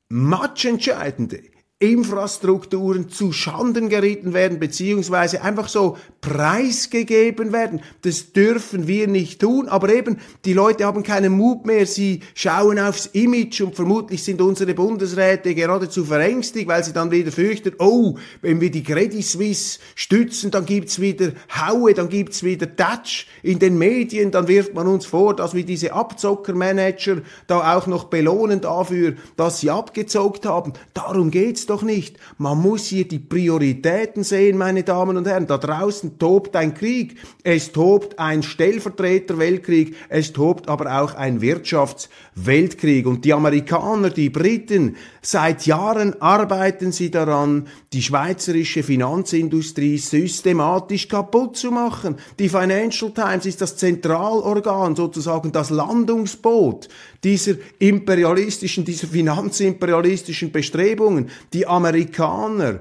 matchentscheidende, 0.09 1.41
Infrastrukturen 1.81 3.09
zu 3.09 3.31
Schanden 3.31 3.89
gerieten 3.89 4.33
werden, 4.33 4.59
beziehungsweise 4.59 5.41
einfach 5.41 5.67
so 5.67 5.97
preisgegeben 6.21 7.51
werden. 7.51 7.81
Das 8.03 8.33
dürfen 8.33 8.87
wir 8.87 9.07
nicht 9.07 9.41
tun, 9.41 9.67
aber 9.67 9.91
eben, 9.91 10.19
die 10.45 10.53
Leute 10.53 10.85
haben 10.85 11.01
keinen 11.01 11.33
Mut 11.33 11.65
mehr, 11.65 11.87
sie 11.87 12.21
schauen 12.35 12.77
aufs 12.77 13.07
Image 13.07 13.61
und 13.61 13.75
vermutlich 13.75 14.23
sind 14.23 14.41
unsere 14.41 14.75
Bundesräte 14.75 15.55
geradezu 15.55 16.05
verängstigt, 16.05 16.67
weil 16.67 16.83
sie 16.83 16.93
dann 16.93 17.09
wieder 17.09 17.31
fürchten, 17.31 17.73
oh, 17.79 18.15
wenn 18.43 18.61
wir 18.61 18.69
die 18.69 18.83
Credit 18.83 19.25
Suisse 19.25 19.79
stützen, 19.95 20.51
dann 20.51 20.67
gibt's 20.67 21.01
wieder 21.01 21.31
Haue, 21.49 21.95
dann 21.95 22.09
gibt's 22.09 22.43
wieder 22.43 22.75
Touch 22.75 23.25
in 23.41 23.57
den 23.57 23.79
Medien, 23.79 24.29
dann 24.29 24.47
wirft 24.47 24.75
man 24.75 24.85
uns 24.85 25.07
vor, 25.07 25.35
dass 25.35 25.55
wir 25.55 25.65
diese 25.65 25.93
Abzockermanager 25.93 27.23
da 27.47 27.75
auch 27.75 27.87
noch 27.87 28.03
belohnen 28.03 28.61
dafür, 28.61 29.15
dass 29.35 29.61
sie 29.61 29.71
abgezockt 29.71 30.45
haben. 30.45 30.73
Darum 30.93 31.31
geht's 31.31 31.65
doch 31.71 31.81
nicht. 31.81 32.17
Man 32.37 32.61
muss 32.61 32.85
hier 32.85 33.07
die 33.07 33.19
Prioritäten 33.19 34.23
sehen, 34.23 34.57
meine 34.57 34.83
Damen 34.83 35.17
und 35.17 35.27
Herren. 35.27 35.47
Da 35.47 35.57
draußen 35.57 36.19
tobt 36.19 36.55
ein 36.55 36.73
Krieg. 36.73 37.17
Es 37.43 37.71
tobt 37.71 38.19
ein 38.19 38.43
Stellvertreter-Weltkrieg. 38.43 39.95
Es 40.09 40.33
tobt 40.33 40.67
aber 40.67 41.01
auch 41.01 41.15
ein 41.15 41.41
Wirtschaftsweltkrieg. 41.41 43.07
Und 43.07 43.25
die 43.25 43.33
Amerikaner, 43.33 44.09
die 44.09 44.29
Briten, 44.29 44.97
seit 45.21 45.65
Jahren 45.65 46.21
arbeiten 46.21 46.91
sie 46.91 47.09
daran, 47.09 47.67
die 47.93 48.01
schweizerische 48.01 48.83
Finanzindustrie 48.83 49.97
systematisch 49.97 51.07
kaputt 51.07 51.57
zu 51.57 51.71
machen. 51.71 52.17
Die 52.37 52.49
Financial 52.49 53.11
Times 53.11 53.45
ist 53.45 53.61
das 53.61 53.77
Zentralorgan, 53.77 54.95
sozusagen 54.95 55.51
das 55.51 55.69
Landungsboot 55.69 56.89
dieser 57.23 57.55
imperialistischen, 57.79 58.85
dieser 58.85 59.07
finanzimperialistischen 59.07 60.51
Bestrebungen. 60.51 61.29
Die 61.53 61.67
Amerikaner, 61.67 62.79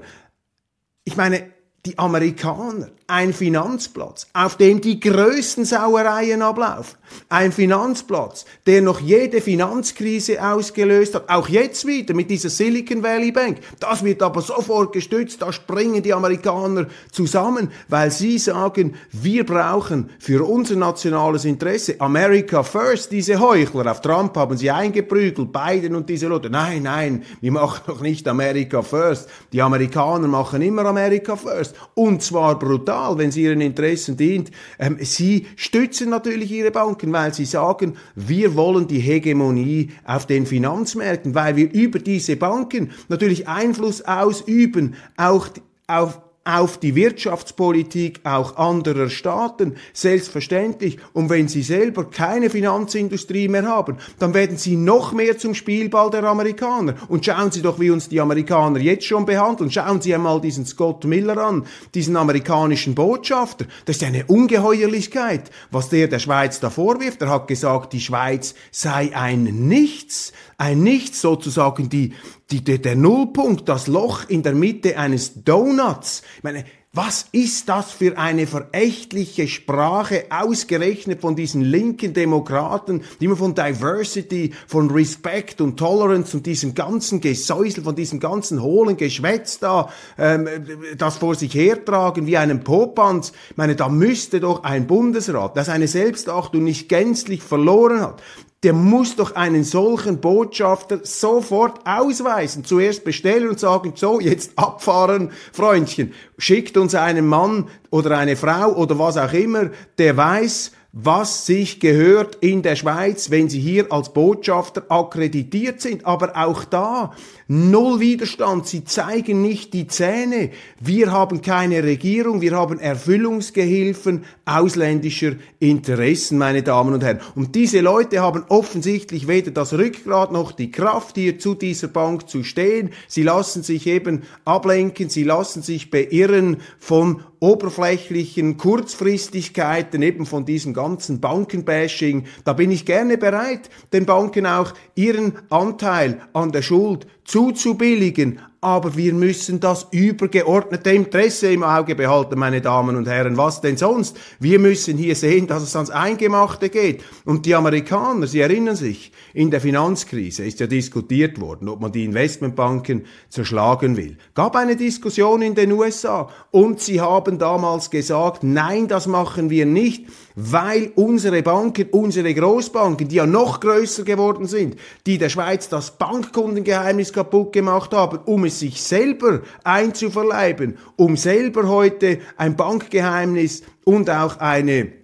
ich 1.03 1.15
meine, 1.15 1.51
die 1.85 1.97
Amerikaner, 1.97 2.91
ein 3.11 3.33
Finanzplatz, 3.33 4.27
auf 4.31 4.55
dem 4.55 4.79
die 4.79 5.01
größten 5.01 5.65
Sauereien 5.65 6.41
ablaufen, 6.41 6.97
ein 7.27 7.51
Finanzplatz, 7.51 8.45
der 8.65 8.81
noch 8.81 9.01
jede 9.01 9.41
Finanzkrise 9.41 10.41
ausgelöst 10.41 11.15
hat, 11.15 11.27
auch 11.27 11.49
jetzt 11.49 11.85
wieder 11.85 12.13
mit 12.13 12.29
dieser 12.29 12.49
Silicon 12.49 13.03
Valley 13.03 13.33
Bank. 13.33 13.57
Das 13.81 14.05
wird 14.05 14.23
aber 14.23 14.41
sofort 14.41 14.93
gestützt, 14.93 15.41
da 15.41 15.51
springen 15.51 16.01
die 16.01 16.13
Amerikaner 16.13 16.87
zusammen, 17.11 17.71
weil 17.89 18.11
sie 18.11 18.37
sagen, 18.39 18.95
wir 19.11 19.45
brauchen 19.45 20.09
für 20.17 20.47
unser 20.47 20.77
nationales 20.77 21.43
Interesse 21.43 21.99
America 21.99 22.63
First, 22.63 23.11
diese 23.11 23.41
Heuchler. 23.41 23.91
Auf 23.91 23.99
Trump 23.99 24.37
haben 24.37 24.55
sie 24.55 24.71
eingeprügelt, 24.71 25.51
Biden 25.51 25.95
und 25.95 26.07
diese 26.07 26.27
Leute. 26.27 26.49
Nein, 26.49 26.83
nein, 26.83 27.23
wir 27.41 27.51
machen 27.51 27.81
doch 27.87 27.99
nicht 27.99 28.25
America 28.29 28.81
First. 28.81 29.27
Die 29.51 29.61
Amerikaner 29.61 30.29
machen 30.29 30.61
immer 30.61 30.85
America 30.85 31.35
First. 31.35 31.75
Und 31.93 32.23
zwar 32.23 32.57
brutal, 32.57 33.00
wenn 33.17 33.29
es 33.29 33.37
ihren 33.37 33.61
Interessen 33.61 34.17
dient. 34.17 34.51
Ähm, 34.79 34.97
sie 34.99 35.47
stützen 35.55 36.09
natürlich 36.09 36.51
ihre 36.51 36.71
Banken, 36.71 37.11
weil 37.11 37.33
sie 37.33 37.45
sagen, 37.45 37.95
wir 38.15 38.55
wollen 38.55 38.87
die 38.87 38.99
Hegemonie 38.99 39.89
auf 40.05 40.25
den 40.25 40.45
Finanzmärkten, 40.45 41.35
weil 41.35 41.55
wir 41.55 41.71
über 41.71 41.99
diese 41.99 42.35
Banken 42.35 42.91
natürlich 43.09 43.47
Einfluss 43.47 44.01
ausüben, 44.01 44.95
auch 45.17 45.49
auf 45.87 46.19
auf 46.43 46.79
die 46.79 46.95
Wirtschaftspolitik 46.95 48.21
auch 48.23 48.57
anderer 48.57 49.09
Staaten, 49.09 49.75
selbstverständlich. 49.93 50.97
Und 51.13 51.29
wenn 51.29 51.47
sie 51.47 51.61
selber 51.61 52.09
keine 52.09 52.49
Finanzindustrie 52.49 53.47
mehr 53.47 53.67
haben, 53.67 53.97
dann 54.17 54.33
werden 54.33 54.57
sie 54.57 54.75
noch 54.75 55.13
mehr 55.13 55.37
zum 55.37 55.53
Spielball 55.53 56.09
der 56.09 56.23
Amerikaner. 56.23 56.95
Und 57.09 57.25
schauen 57.25 57.51
Sie 57.51 57.61
doch, 57.61 57.79
wie 57.79 57.91
uns 57.91 58.09
die 58.09 58.19
Amerikaner 58.19 58.79
jetzt 58.79 59.05
schon 59.05 59.25
behandeln. 59.25 59.69
Schauen 59.69 60.01
Sie 60.01 60.15
einmal 60.15 60.41
diesen 60.41 60.65
Scott 60.65 61.03
Miller 61.05 61.37
an, 61.37 61.65
diesen 61.93 62.15
amerikanischen 62.15 62.95
Botschafter. 62.95 63.65
Das 63.85 63.97
ist 63.97 64.03
eine 64.03 64.25
Ungeheuerlichkeit, 64.25 65.51
was 65.69 65.89
der 65.89 66.07
der 66.07 66.19
Schweiz 66.19 66.59
da 66.59 66.71
vorwirft. 66.71 67.21
Er 67.21 67.29
hat 67.29 67.47
gesagt, 67.47 67.93
die 67.93 68.01
Schweiz 68.01 68.55
sei 68.71 69.15
ein 69.15 69.43
Nichts, 69.43 70.33
ein 70.61 70.83
Nichts 70.83 71.21
sozusagen 71.21 71.89
die, 71.89 72.13
die, 72.51 72.63
der, 72.63 72.95
Nullpunkt, 72.95 73.67
das 73.67 73.87
Loch 73.87 74.29
in 74.29 74.43
der 74.43 74.53
Mitte 74.53 74.95
eines 74.95 75.43
Donuts. 75.43 76.21
Ich 76.37 76.43
meine, 76.43 76.65
was 76.93 77.25
ist 77.31 77.67
das 77.67 77.91
für 77.91 78.17
eine 78.17 78.45
verächtliche 78.45 79.47
Sprache, 79.47 80.25
ausgerechnet 80.29 81.21
von 81.21 81.35
diesen 81.35 81.61
linken 81.61 82.13
Demokraten, 82.13 83.01
die 83.19 83.25
immer 83.25 83.37
von 83.37 83.55
Diversity, 83.55 84.53
von 84.67 84.91
Respect 84.91 85.61
und 85.61 85.77
Tolerance 85.77 86.37
und 86.37 86.45
diesem 86.45 86.75
ganzen 86.75 87.21
Gesäusel, 87.21 87.83
von 87.83 87.95
diesem 87.95 88.19
ganzen 88.19 88.61
hohlen 88.61 88.97
Geschwätz 88.97 89.57
da, 89.57 89.89
ähm, 90.19 90.47
das 90.95 91.17
vor 91.17 91.33
sich 91.33 91.55
hertragen 91.55 92.27
wie 92.27 92.37
einen 92.37 92.63
Popanz. 92.63 93.31
Ich 93.49 93.57
meine, 93.57 93.75
da 93.75 93.89
müsste 93.89 94.39
doch 94.39 94.63
ein 94.63 94.85
Bundesrat, 94.85 95.57
das 95.57 95.67
seine 95.67 95.87
Selbstachtung 95.87 96.65
nicht 96.65 96.87
gänzlich 96.87 97.41
verloren 97.41 98.01
hat, 98.01 98.21
der 98.63 98.73
muss 98.73 99.15
doch 99.15 99.35
einen 99.35 99.63
solchen 99.63 100.21
Botschafter 100.21 100.99
sofort 101.03 101.79
ausweisen. 101.85 102.63
Zuerst 102.63 103.03
bestellen 103.03 103.49
und 103.49 103.59
sagen, 103.59 103.93
so, 103.95 104.19
jetzt 104.19 104.51
abfahren, 104.55 105.31
Freundchen. 105.51 106.13
Schickt 106.37 106.77
uns 106.77 106.93
einen 106.93 107.25
Mann 107.25 107.69
oder 107.89 108.17
eine 108.17 108.35
Frau 108.35 108.73
oder 108.75 108.99
was 108.99 109.17
auch 109.17 109.33
immer, 109.33 109.71
der 109.97 110.15
weiß, 110.15 110.73
was 110.93 111.45
sich 111.45 111.79
gehört 111.79 112.35
in 112.41 112.61
der 112.61 112.75
Schweiz, 112.75 113.31
wenn 113.31 113.49
sie 113.49 113.59
hier 113.59 113.91
als 113.91 114.13
Botschafter 114.13 114.83
akkreditiert 114.89 115.81
sind. 115.81 116.05
Aber 116.05 116.35
auch 116.35 116.65
da 116.65 117.13
null 117.51 117.99
Widerstand. 117.99 118.65
Sie 118.65 118.85
zeigen 118.85 119.41
nicht 119.41 119.73
die 119.73 119.85
Zähne. 119.85 120.51
Wir 120.79 121.11
haben 121.11 121.41
keine 121.41 121.83
Regierung, 121.83 122.39
wir 122.39 122.55
haben 122.55 122.79
Erfüllungsgehilfen 122.79 124.23
ausländischer 124.45 125.33
Interessen, 125.59 126.37
meine 126.37 126.63
Damen 126.63 126.93
und 126.93 127.03
Herren. 127.03 127.19
Und 127.35 127.53
diese 127.55 127.81
Leute 127.81 128.21
haben 128.21 128.45
offensichtlich 128.47 129.27
weder 129.27 129.51
das 129.51 129.73
Rückgrat 129.73 130.31
noch 130.31 130.53
die 130.53 130.71
Kraft, 130.71 131.17
hier 131.17 131.39
zu 131.39 131.53
dieser 131.53 131.89
Bank 131.89 132.29
zu 132.29 132.45
stehen. 132.45 132.91
Sie 133.09 133.23
lassen 133.23 133.63
sich 133.63 133.85
eben 133.85 134.21
ablenken, 134.45 135.09
sie 135.09 135.25
lassen 135.25 135.61
sich 135.61 135.91
beirren 135.91 136.57
von 136.79 137.21
oberflächlichen 137.41 138.57
Kurzfristigkeiten, 138.57 140.03
eben 140.03 140.27
von 140.27 140.45
diesem 140.45 140.73
ganzen 140.75 141.19
Bankenbashing, 141.19 142.25
da 142.43 142.53
bin 142.53 142.69
ich 142.69 142.85
gerne 142.85 143.17
bereit, 143.17 143.71
den 143.91 144.05
Banken 144.05 144.45
auch 144.45 144.73
ihren 144.93 145.33
Anteil 145.49 146.21
an 146.33 146.51
der 146.51 146.61
Schuld 146.61 147.07
zuzubilligen, 147.25 148.39
aber 148.63 148.95
wir 148.95 149.15
müssen 149.15 149.59
das 149.59 149.87
übergeordnete 149.89 150.91
Interesse 150.91 151.51
im 151.51 151.63
Auge 151.63 151.95
behalten, 151.95 152.37
meine 152.37 152.61
Damen 152.61 152.95
und 152.95 153.07
Herren. 153.07 153.35
Was 153.35 153.59
denn 153.59 153.75
sonst? 153.75 154.15
Wir 154.39 154.59
müssen 154.59 154.99
hier 154.99 155.15
sehen, 155.15 155.47
dass 155.47 155.63
es 155.63 155.75
ans 155.75 155.89
Eingemachte 155.89 156.69
geht. 156.69 157.03
Und 157.25 157.47
die 157.47 157.55
Amerikaner, 157.55 158.27
Sie 158.27 158.39
erinnern 158.39 158.75
sich, 158.75 159.11
in 159.33 159.49
der 159.49 159.61
Finanzkrise 159.61 160.45
ist 160.45 160.59
ja 160.59 160.67
diskutiert 160.67 161.41
worden, 161.41 161.69
ob 161.69 161.81
man 161.81 161.91
die 161.91 162.05
Investmentbanken 162.05 163.05
zerschlagen 163.29 163.97
will. 163.97 164.17
Gab 164.35 164.55
eine 164.55 164.75
Diskussion 164.75 165.41
in 165.41 165.55
den 165.55 165.71
USA 165.71 166.29
und 166.51 166.79
sie 166.81 167.01
haben 167.01 167.39
damals 167.39 167.89
gesagt, 167.89 168.43
nein, 168.43 168.87
das 168.87 169.07
machen 169.07 169.49
wir 169.49 169.65
nicht, 169.65 170.05
weil 170.35 170.91
unsere 170.95 171.41
Banken, 171.41 171.87
unsere 171.91 172.33
Großbanken, 172.33 173.07
die 173.07 173.15
ja 173.15 173.25
noch 173.25 173.59
größer 173.59 174.03
geworden 174.03 174.45
sind, 174.45 174.75
die 175.05 175.17
der 175.17 175.29
Schweiz 175.29 175.67
das 175.69 175.97
Bankkundengeheimnis 175.97 177.11
kaputt 177.11 177.53
gemacht 177.53 177.93
haben, 177.93 178.19
um 178.25 178.50
es 178.51 178.59
sich 178.59 178.81
selber 178.81 179.41
einzuverleiben, 179.63 180.77
um 180.95 181.17
selber 181.17 181.67
heute 181.67 182.19
ein 182.37 182.55
Bankgeheimnis 182.55 183.63
und 183.83 184.09
auch 184.09 184.37
eine 184.39 185.01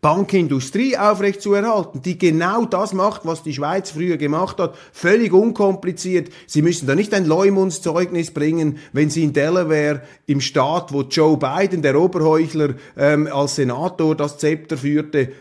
Bankindustrie 0.00 0.96
aufrechtzuerhalten, 0.96 2.02
die 2.02 2.18
genau 2.18 2.64
das 2.64 2.92
macht, 2.92 3.24
was 3.24 3.42
die 3.42 3.52
Schweiz 3.52 3.90
früher 3.90 4.16
gemacht 4.16 4.58
hat, 4.58 4.74
völlig 4.92 5.32
unkompliziert. 5.32 6.30
Sie 6.46 6.62
müssen 6.62 6.86
da 6.86 6.94
nicht 6.94 7.12
ein 7.14 7.26
Leumundszeugnis 7.26 8.30
bringen, 8.30 8.78
wenn 8.92 9.10
Sie 9.10 9.22
in 9.22 9.32
Delaware 9.32 10.02
im 10.26 10.40
Staat, 10.40 10.92
wo 10.92 11.02
Joe 11.02 11.36
Biden, 11.36 11.82
der 11.82 12.00
Oberheuchler, 12.00 12.74
ähm, 12.96 13.28
als 13.30 13.56
Senator 13.56 14.16
das 14.16 14.38
Zepter 14.38 14.76
führte, 14.76 15.32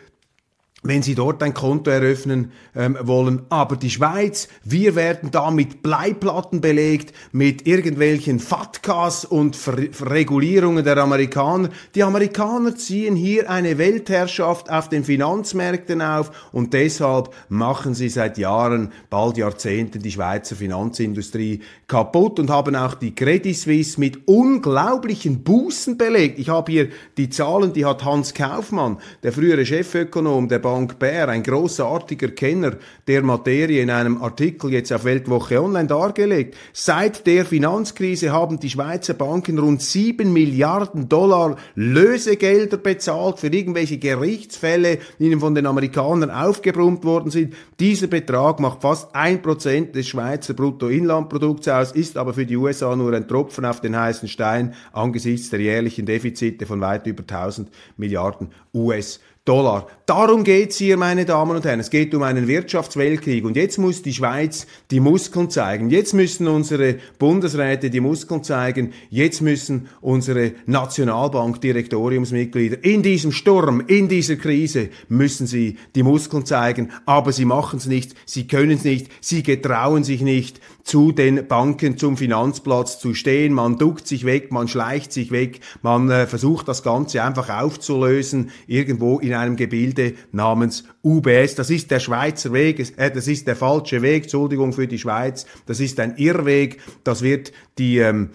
wenn 0.84 1.04
Sie 1.04 1.14
dort 1.14 1.44
ein 1.44 1.54
Konto 1.54 1.92
eröffnen 1.92 2.52
ähm, 2.76 2.98
wollen. 3.02 3.44
Aber 3.50 3.76
die 3.76 3.92
Schweiz, 3.92 4.48
wir 4.64 4.96
werden 4.96 5.30
da 5.30 5.52
mit 5.52 5.84
Bleiplatten 5.84 6.60
belegt, 6.60 7.14
mit 7.32 7.68
irgendwelchen 7.68 8.40
FATCAs 8.40 9.26
und 9.26 9.56
Ver 9.56 9.78
Regulierungen 10.02 10.84
der 10.84 10.98
Amerikaner. 10.98 11.70
Die 11.94 12.04
Amerikaner 12.04 12.76
ziehen 12.76 13.16
hier 13.16 13.50
eine 13.50 13.78
Weltherrschaft 13.78 14.72
auf 14.72 14.90
den 14.90 15.04
Finanzmärkten 15.04 16.02
auf 16.02 16.32
und 16.52 16.74
deshalb 16.74 17.30
machen 17.50 17.94
sie 17.94 18.10
seit 18.10 18.38
Jahren, 18.38 18.92
bald 19.10 19.38
Jahrzehnten 19.38 20.02
die 20.02 20.12
Schweizer 20.12 20.56
Finanzindustrie 20.56 21.62
kaputt 21.88 22.40
und 22.40 22.50
haben 22.50 22.76
auch 22.76 22.96
die 22.96 23.14
Credit 23.14 23.56
Suisse 23.56 24.00
mit 24.00 24.28
unglaublichen 24.28 25.44
Bußen 25.44 25.98
belegt. 25.98 26.40
Ich 26.40 26.50
habe 26.50 26.72
hier 26.72 26.90
die 27.18 27.30
Zahlen, 27.30 27.74
die 27.74 27.86
hat 27.86 28.04
Hans 28.04 28.34
Kaufmann, 28.34 28.98
der 29.22 29.32
frühere 29.32 29.66
Chefökonom 29.66 30.48
der 30.48 30.60
Bär, 31.00 31.28
ein 31.30 31.44
großartiger 31.44 32.30
Kenner 32.30 32.78
der 33.08 33.24
Materie, 33.24 33.82
in 33.82 33.90
einem 33.90 34.22
Artikel 34.22 34.72
jetzt 34.72 34.92
auf 34.94 35.04
Weltwoche 35.04 35.62
Online 35.62 35.88
dargelegt. 35.88 36.56
Seit 36.74 37.28
der 37.28 37.46
Finanzkrise 37.46 38.32
haben 38.32 38.60
die 38.60 38.70
Schweizer 38.70 39.14
Banken 39.14 39.60
rund 39.60 39.82
sieben 39.82 40.34
Milliarden 40.34 41.10
Dollar 41.10 41.58
Lösegelder 41.76 42.78
bezahlt 42.78 43.40
für 43.40 43.48
irgendwelche 43.48 43.98
Gerichtsfälle, 43.98 45.00
die 45.20 45.26
ihnen 45.26 45.40
von 45.40 45.56
den 45.56 45.66
Amerikanern 45.66 46.32
aufgebrummt 46.32 47.04
worden 47.04 47.32
sind. 47.32 47.54
Dieser 47.80 48.08
Betrag 48.08 48.60
macht 48.60 48.82
fast 48.82 49.14
ein 49.14 49.42
Prozent 49.42 49.96
des 49.96 50.08
Schweizer 50.08 50.54
Bruttoinlandprodukts 50.54 51.68
aus, 51.68 51.92
ist 51.92 52.18
aber 52.18 52.34
für 52.34 52.46
die 52.46 52.58
USA 52.58 52.96
nur 52.96 53.14
ein 53.14 53.28
Tropfen 53.28 53.66
auf 53.66 53.82
den 53.82 54.00
heißen 54.00 54.30
Stein 54.30 54.74
angesichts 54.94 55.50
der 55.50 55.60
jährlichen 55.60 56.06
Defizite 56.06 56.66
von 56.66 56.80
weit 56.82 57.08
über 57.08 57.22
1000 57.22 57.70
Milliarden 57.98 58.50
US-Dollar. 58.74 59.31
Dollar. 59.44 59.88
Darum 60.06 60.44
geht's 60.44 60.78
hier, 60.78 60.98
meine 60.98 61.26
Damen 61.26 61.56
und 61.56 61.66
Herren. 61.66 61.80
Es 61.80 61.90
geht 61.90 62.14
um 62.14 62.22
einen 62.22 62.48
Wirtschaftsweltkrieg. 62.48 63.44
Und 63.44 63.56
jetzt 63.56 63.80
muss 63.80 64.04
die 64.04 64.14
Schweiz 64.14 64.68
die 64.92 65.00
Muskeln 65.00 65.50
zeigen. 65.50 65.90
Jetzt 65.90 66.14
müssen 66.14 66.48
unsere 66.48 66.98
Bundesräte 67.18 67.90
die 67.90 68.02
Muskeln 68.02 68.44
zeigen. 68.44 68.94
Jetzt 69.10 69.42
müssen 69.42 69.88
unsere 70.00 70.52
Nationalbank-Direktoriumsmitglieder 70.68 72.84
in 72.84 73.02
diesem 73.02 73.32
Sturm, 73.32 73.82
in 73.88 74.08
dieser 74.08 74.36
Krise, 74.36 74.90
müssen 75.10 75.48
sie 75.48 75.78
die 75.96 76.04
Muskeln 76.04 76.46
zeigen. 76.46 76.92
Aber 77.08 77.32
sie 77.32 77.46
machen 77.46 77.78
es 77.78 77.88
nicht. 77.88 78.14
Sie 78.28 78.46
können 78.46 78.78
es 78.78 78.84
nicht. 78.84 79.08
Sie 79.22 79.42
getrauen 79.42 80.04
sich 80.04 80.22
nicht 80.22 80.62
zu 80.84 81.12
den 81.12 81.48
Banken, 81.48 81.98
zum 81.98 82.18
Finanzplatz 82.18 83.00
zu 83.00 83.14
stehen. 83.14 83.54
Man 83.54 83.78
duckt 83.78 84.08
sich 84.08 84.26
weg, 84.26 84.52
man 84.52 84.68
schleicht 84.68 85.12
sich 85.12 85.32
weg, 85.32 85.60
man 85.82 86.10
äh, 86.10 86.28
versucht 86.28 86.68
das 86.68 86.84
Ganze 86.84 87.24
einfach 87.24 87.50
aufzulösen, 87.50 88.52
irgendwo 88.68 89.20
in 89.20 89.34
einem 89.34 89.56
Gebilde 89.56 90.14
namens 90.32 90.84
UBS. 91.04 91.56
Das 91.56 91.70
ist 91.70 91.92
der 91.92 92.00
Schweizer 92.00 92.54
Weg, 92.54 92.94
äh, 92.98 93.12
das 93.12 93.28
ist 93.28 93.48
der 93.48 93.56
falsche 93.56 94.02
Weg, 94.02 94.24
Entschuldigung 94.24 94.74
für 94.74 94.88
die 94.88 95.00
Schweiz, 95.00 95.46
das 95.66 95.80
ist 95.80 96.00
ein 96.00 96.16
Irrweg, 96.18 96.80
das 97.04 97.22
wird 97.22 97.52
die 97.78 97.98
ähm, 97.98 98.30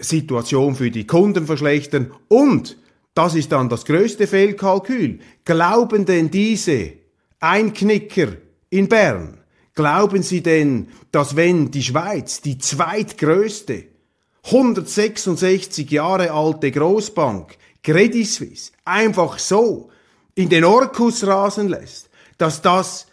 Situation 0.00 0.74
für 0.74 0.90
die 0.90 1.06
Kunden 1.06 1.46
verschlechtern 1.46 2.10
und 2.28 2.76
das 3.14 3.34
ist 3.34 3.52
dann 3.52 3.68
das 3.68 3.84
größte 3.84 4.26
Fehlkalkül. 4.26 5.20
Glauben 5.44 6.04
denn 6.04 6.30
diese 6.30 6.94
Einknicker 7.38 8.28
in 8.70 8.88
Bern, 8.88 9.38
Glauben 9.74 10.22
Sie 10.22 10.40
denn, 10.40 10.88
dass 11.10 11.34
wenn 11.34 11.70
die 11.72 11.82
Schweiz, 11.82 12.40
die 12.40 12.58
zweitgrößte, 12.58 13.84
166 14.44 15.90
Jahre 15.90 16.30
alte 16.30 16.70
Großbank, 16.70 17.56
Credit 17.82 18.26
Suisse, 18.26 18.72
einfach 18.84 19.38
so 19.38 19.90
in 20.34 20.48
den 20.48 20.64
Orkus 20.64 21.26
rasen 21.26 21.68
lässt, 21.68 22.08
dass 22.38 22.62
das 22.62 23.06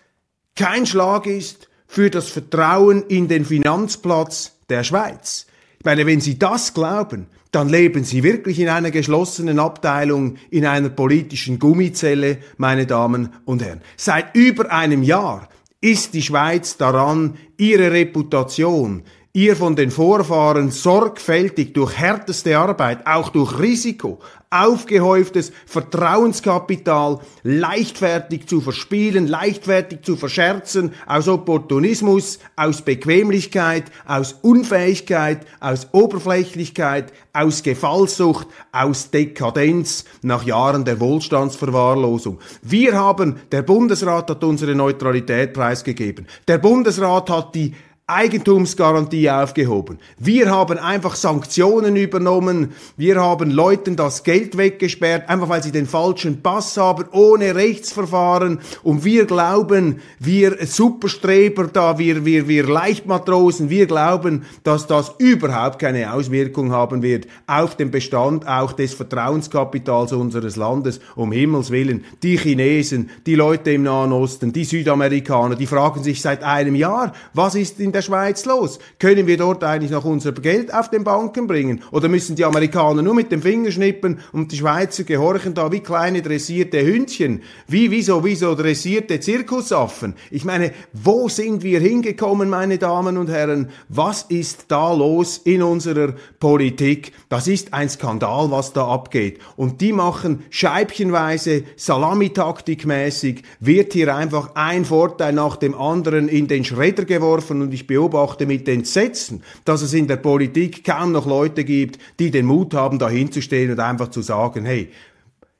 kein 0.56 0.86
Schlag 0.86 1.26
ist 1.26 1.68
für 1.88 2.10
das 2.10 2.30
Vertrauen 2.30 3.04
in 3.08 3.28
den 3.28 3.46
Finanzplatz 3.46 4.54
der 4.70 4.84
Schweiz? 4.84 5.48
Ich 5.80 5.86
meine, 5.86 6.06
wenn 6.06 6.22
Sie 6.22 6.38
das 6.38 6.76
glauben, 6.76 7.26
dann 7.52 7.70
leben 7.70 8.04
Sie 8.04 8.22
wirklich 8.22 8.60
in 8.60 8.70
einer 8.70 8.92
geschlossenen 8.92 9.58
Abteilung, 9.58 10.38
in 10.52 10.66
einer 10.66 10.90
politischen 10.90 11.58
Gummizelle, 11.58 12.38
meine 12.58 12.86
Damen 12.86 13.34
und 13.46 13.64
Herren. 13.64 13.82
Seit 13.98 14.36
über 14.36 14.72
einem 14.72 15.02
Jahr 15.02 15.50
ist 15.82 16.14
die 16.14 16.22
Schweiz 16.22 16.78
daran, 16.78 17.38
ihre 17.58 17.92
Reputation, 17.92 19.04
ihr 19.34 19.56
von 19.56 19.76
den 19.78 19.92
Vorfahren 19.92 20.72
sorgfältig 20.72 21.74
durch 21.74 21.98
härteste 21.98 22.58
Arbeit, 22.58 23.08
auch 23.08 23.30
durch 23.30 23.60
Risiko, 23.60 24.20
aufgehäuftes 24.50 25.54
Vertrauenskapital 25.66 27.20
leichtfertig 27.44 28.48
zu 28.48 28.60
verspielen, 28.60 29.28
leichtfertig 29.28 30.02
zu 30.02 30.18
verscherzen, 30.18 30.92
aus 31.08 31.30
Opportunismus, 31.30 32.40
aus 32.58 32.82
Bequemlichkeit, 32.82 33.86
aus 34.06 34.36
Unfähigkeit, 34.42 35.46
aus 35.62 35.88
Oberflächlichkeit, 35.94 37.14
aus 37.32 37.64
Gefallsucht, 37.64 38.48
aus 38.74 39.12
Dekadenz 39.12 40.04
nach 40.22 40.44
Jahren 40.44 40.84
der 40.84 41.00
Wohlstandsverwahrlosung. 41.00 42.40
Wir 42.62 43.00
haben, 43.00 43.38
der 43.54 43.62
Bundesrat 43.62 44.30
hat 44.30 44.44
unsere 44.44 44.76
Neutralität 44.76 45.54
preisgegeben. 45.54 46.28
Der 46.50 46.58
Bundesrat 46.58 47.30
hat 47.30 47.56
die 47.56 47.74
Eigentumsgarantie 48.12 49.30
aufgehoben. 49.30 49.98
Wir 50.20 50.52
haben 50.52 50.78
einfach 50.78 51.16
Sanktionen 51.16 51.96
übernommen. 51.96 52.74
Wir 52.98 53.22
haben 53.22 53.52
Leuten 53.52 53.96
das 53.96 54.24
Geld 54.24 54.58
weggesperrt, 54.58 55.30
einfach 55.30 55.48
weil 55.48 55.64
sie 55.64 55.72
den 55.72 55.88
falschen 55.88 56.42
Pass 56.42 56.76
haben, 56.76 57.06
ohne 57.12 57.56
Rechtsverfahren. 57.56 58.60
Und 58.84 59.06
wir 59.06 59.26
glauben, 59.26 60.02
wir 60.20 60.58
Superstreber 60.66 61.68
da, 61.68 61.98
wir, 61.98 62.26
wir, 62.26 62.48
wir 62.48 62.68
Leichtmatrosen, 62.68 63.70
wir 63.70 63.86
glauben, 63.86 64.44
dass 64.64 64.88
das 64.88 65.14
überhaupt 65.18 65.80
keine 65.80 66.14
Auswirkung 66.14 66.72
haben 66.72 67.02
wird 67.02 67.28
auf 67.48 67.78
den 67.78 67.92
Bestand 67.92 68.46
auch 68.48 68.74
des 68.74 68.94
Vertrauenskapitals 68.94 70.12
unseres 70.12 70.58
Landes. 70.58 71.00
Um 71.16 71.32
Himmels 71.32 71.72
Willen. 71.72 72.04
Die 72.24 72.38
Chinesen, 72.38 73.10
die 73.26 73.36
Leute 73.36 73.72
im 73.72 73.84
Nahen 73.84 74.12
Osten, 74.12 74.52
die 74.52 74.66
Südamerikaner, 74.66 75.56
die 75.56 75.68
fragen 75.68 76.04
sich 76.04 76.22
seit 76.22 76.44
einem 76.44 76.76
Jahr, 76.76 77.14
was 77.34 77.56
ist 77.56 77.80
in 77.80 77.92
der 77.92 78.01
der 78.02 78.06
Schweiz 78.06 78.46
los? 78.46 78.80
Können 79.00 79.28
wir 79.28 79.38
dort 79.38 79.64
eigentlich 79.64 79.92
noch 79.92 80.06
unser 80.06 80.32
Geld 80.32 80.74
auf 80.74 80.90
den 80.90 81.04
Banken 81.04 81.48
bringen? 81.48 81.82
Oder 81.92 82.10
müssen 82.10 82.36
die 82.36 82.46
Amerikaner 82.46 83.02
nur 83.02 83.14
mit 83.14 83.32
dem 83.32 83.42
Finger 83.42 83.72
schnippen 83.72 84.20
und 84.32 84.52
die 84.52 84.58
Schweizer 84.58 85.04
gehorchen 85.04 85.54
da 85.54 85.72
wie 85.72 85.82
kleine 85.82 86.22
dressierte 86.22 86.84
Hündchen? 86.84 87.42
Wie, 87.68 87.92
wieso, 87.92 88.24
wieso 88.24 88.56
dressierte 88.56 89.20
Zirkusaffen? 89.20 90.16
Ich 90.32 90.46
meine, 90.46 90.72
wo 90.94 91.30
sind 91.30 91.64
wir 91.64 91.80
hingekommen, 91.80 92.50
meine 92.50 92.78
Damen 92.78 93.18
und 93.18 93.30
Herren? 93.30 93.70
Was 93.90 94.24
ist 94.24 94.66
da 94.70 94.94
los 94.94 95.38
in 95.44 95.62
unserer 95.62 96.16
Politik? 96.40 97.12
Das 97.30 97.48
ist 97.48 97.74
ein 97.74 97.90
Skandal, 97.90 98.50
was 98.50 98.74
da 98.74 98.88
abgeht. 98.88 99.40
Und 99.56 99.82
die 99.82 99.94
machen 99.94 100.44
scheibchenweise, 100.50 101.64
salamitaktikmäßig, 101.76 103.44
wird 103.60 103.94
hier 103.94 104.16
einfach 104.16 104.56
ein 104.56 104.86
Vorteil 104.86 105.34
nach 105.34 105.56
dem 105.56 105.76
anderen 105.76 106.28
in 106.28 106.48
den 106.48 106.66
Schredder 106.66 107.06
geworfen 107.06 107.62
und 107.62 107.74
ich 107.74 107.91
beobachte 107.92 108.46
mit 108.46 108.70
Entsetzen, 108.70 109.44
dass 109.66 109.82
es 109.82 109.94
in 109.94 110.08
der 110.08 110.16
Politik 110.16 110.86
kaum 110.86 111.12
noch 111.12 111.28
Leute 111.28 111.66
gibt, 111.66 112.00
die 112.20 112.32
den 112.32 112.46
Mut 112.46 112.74
haben, 112.74 113.00
dahinzustehen 113.00 113.70
und 113.70 113.82
einfach 113.82 114.08
zu 114.08 114.22
sagen, 114.22 114.64
hey, 114.64 114.90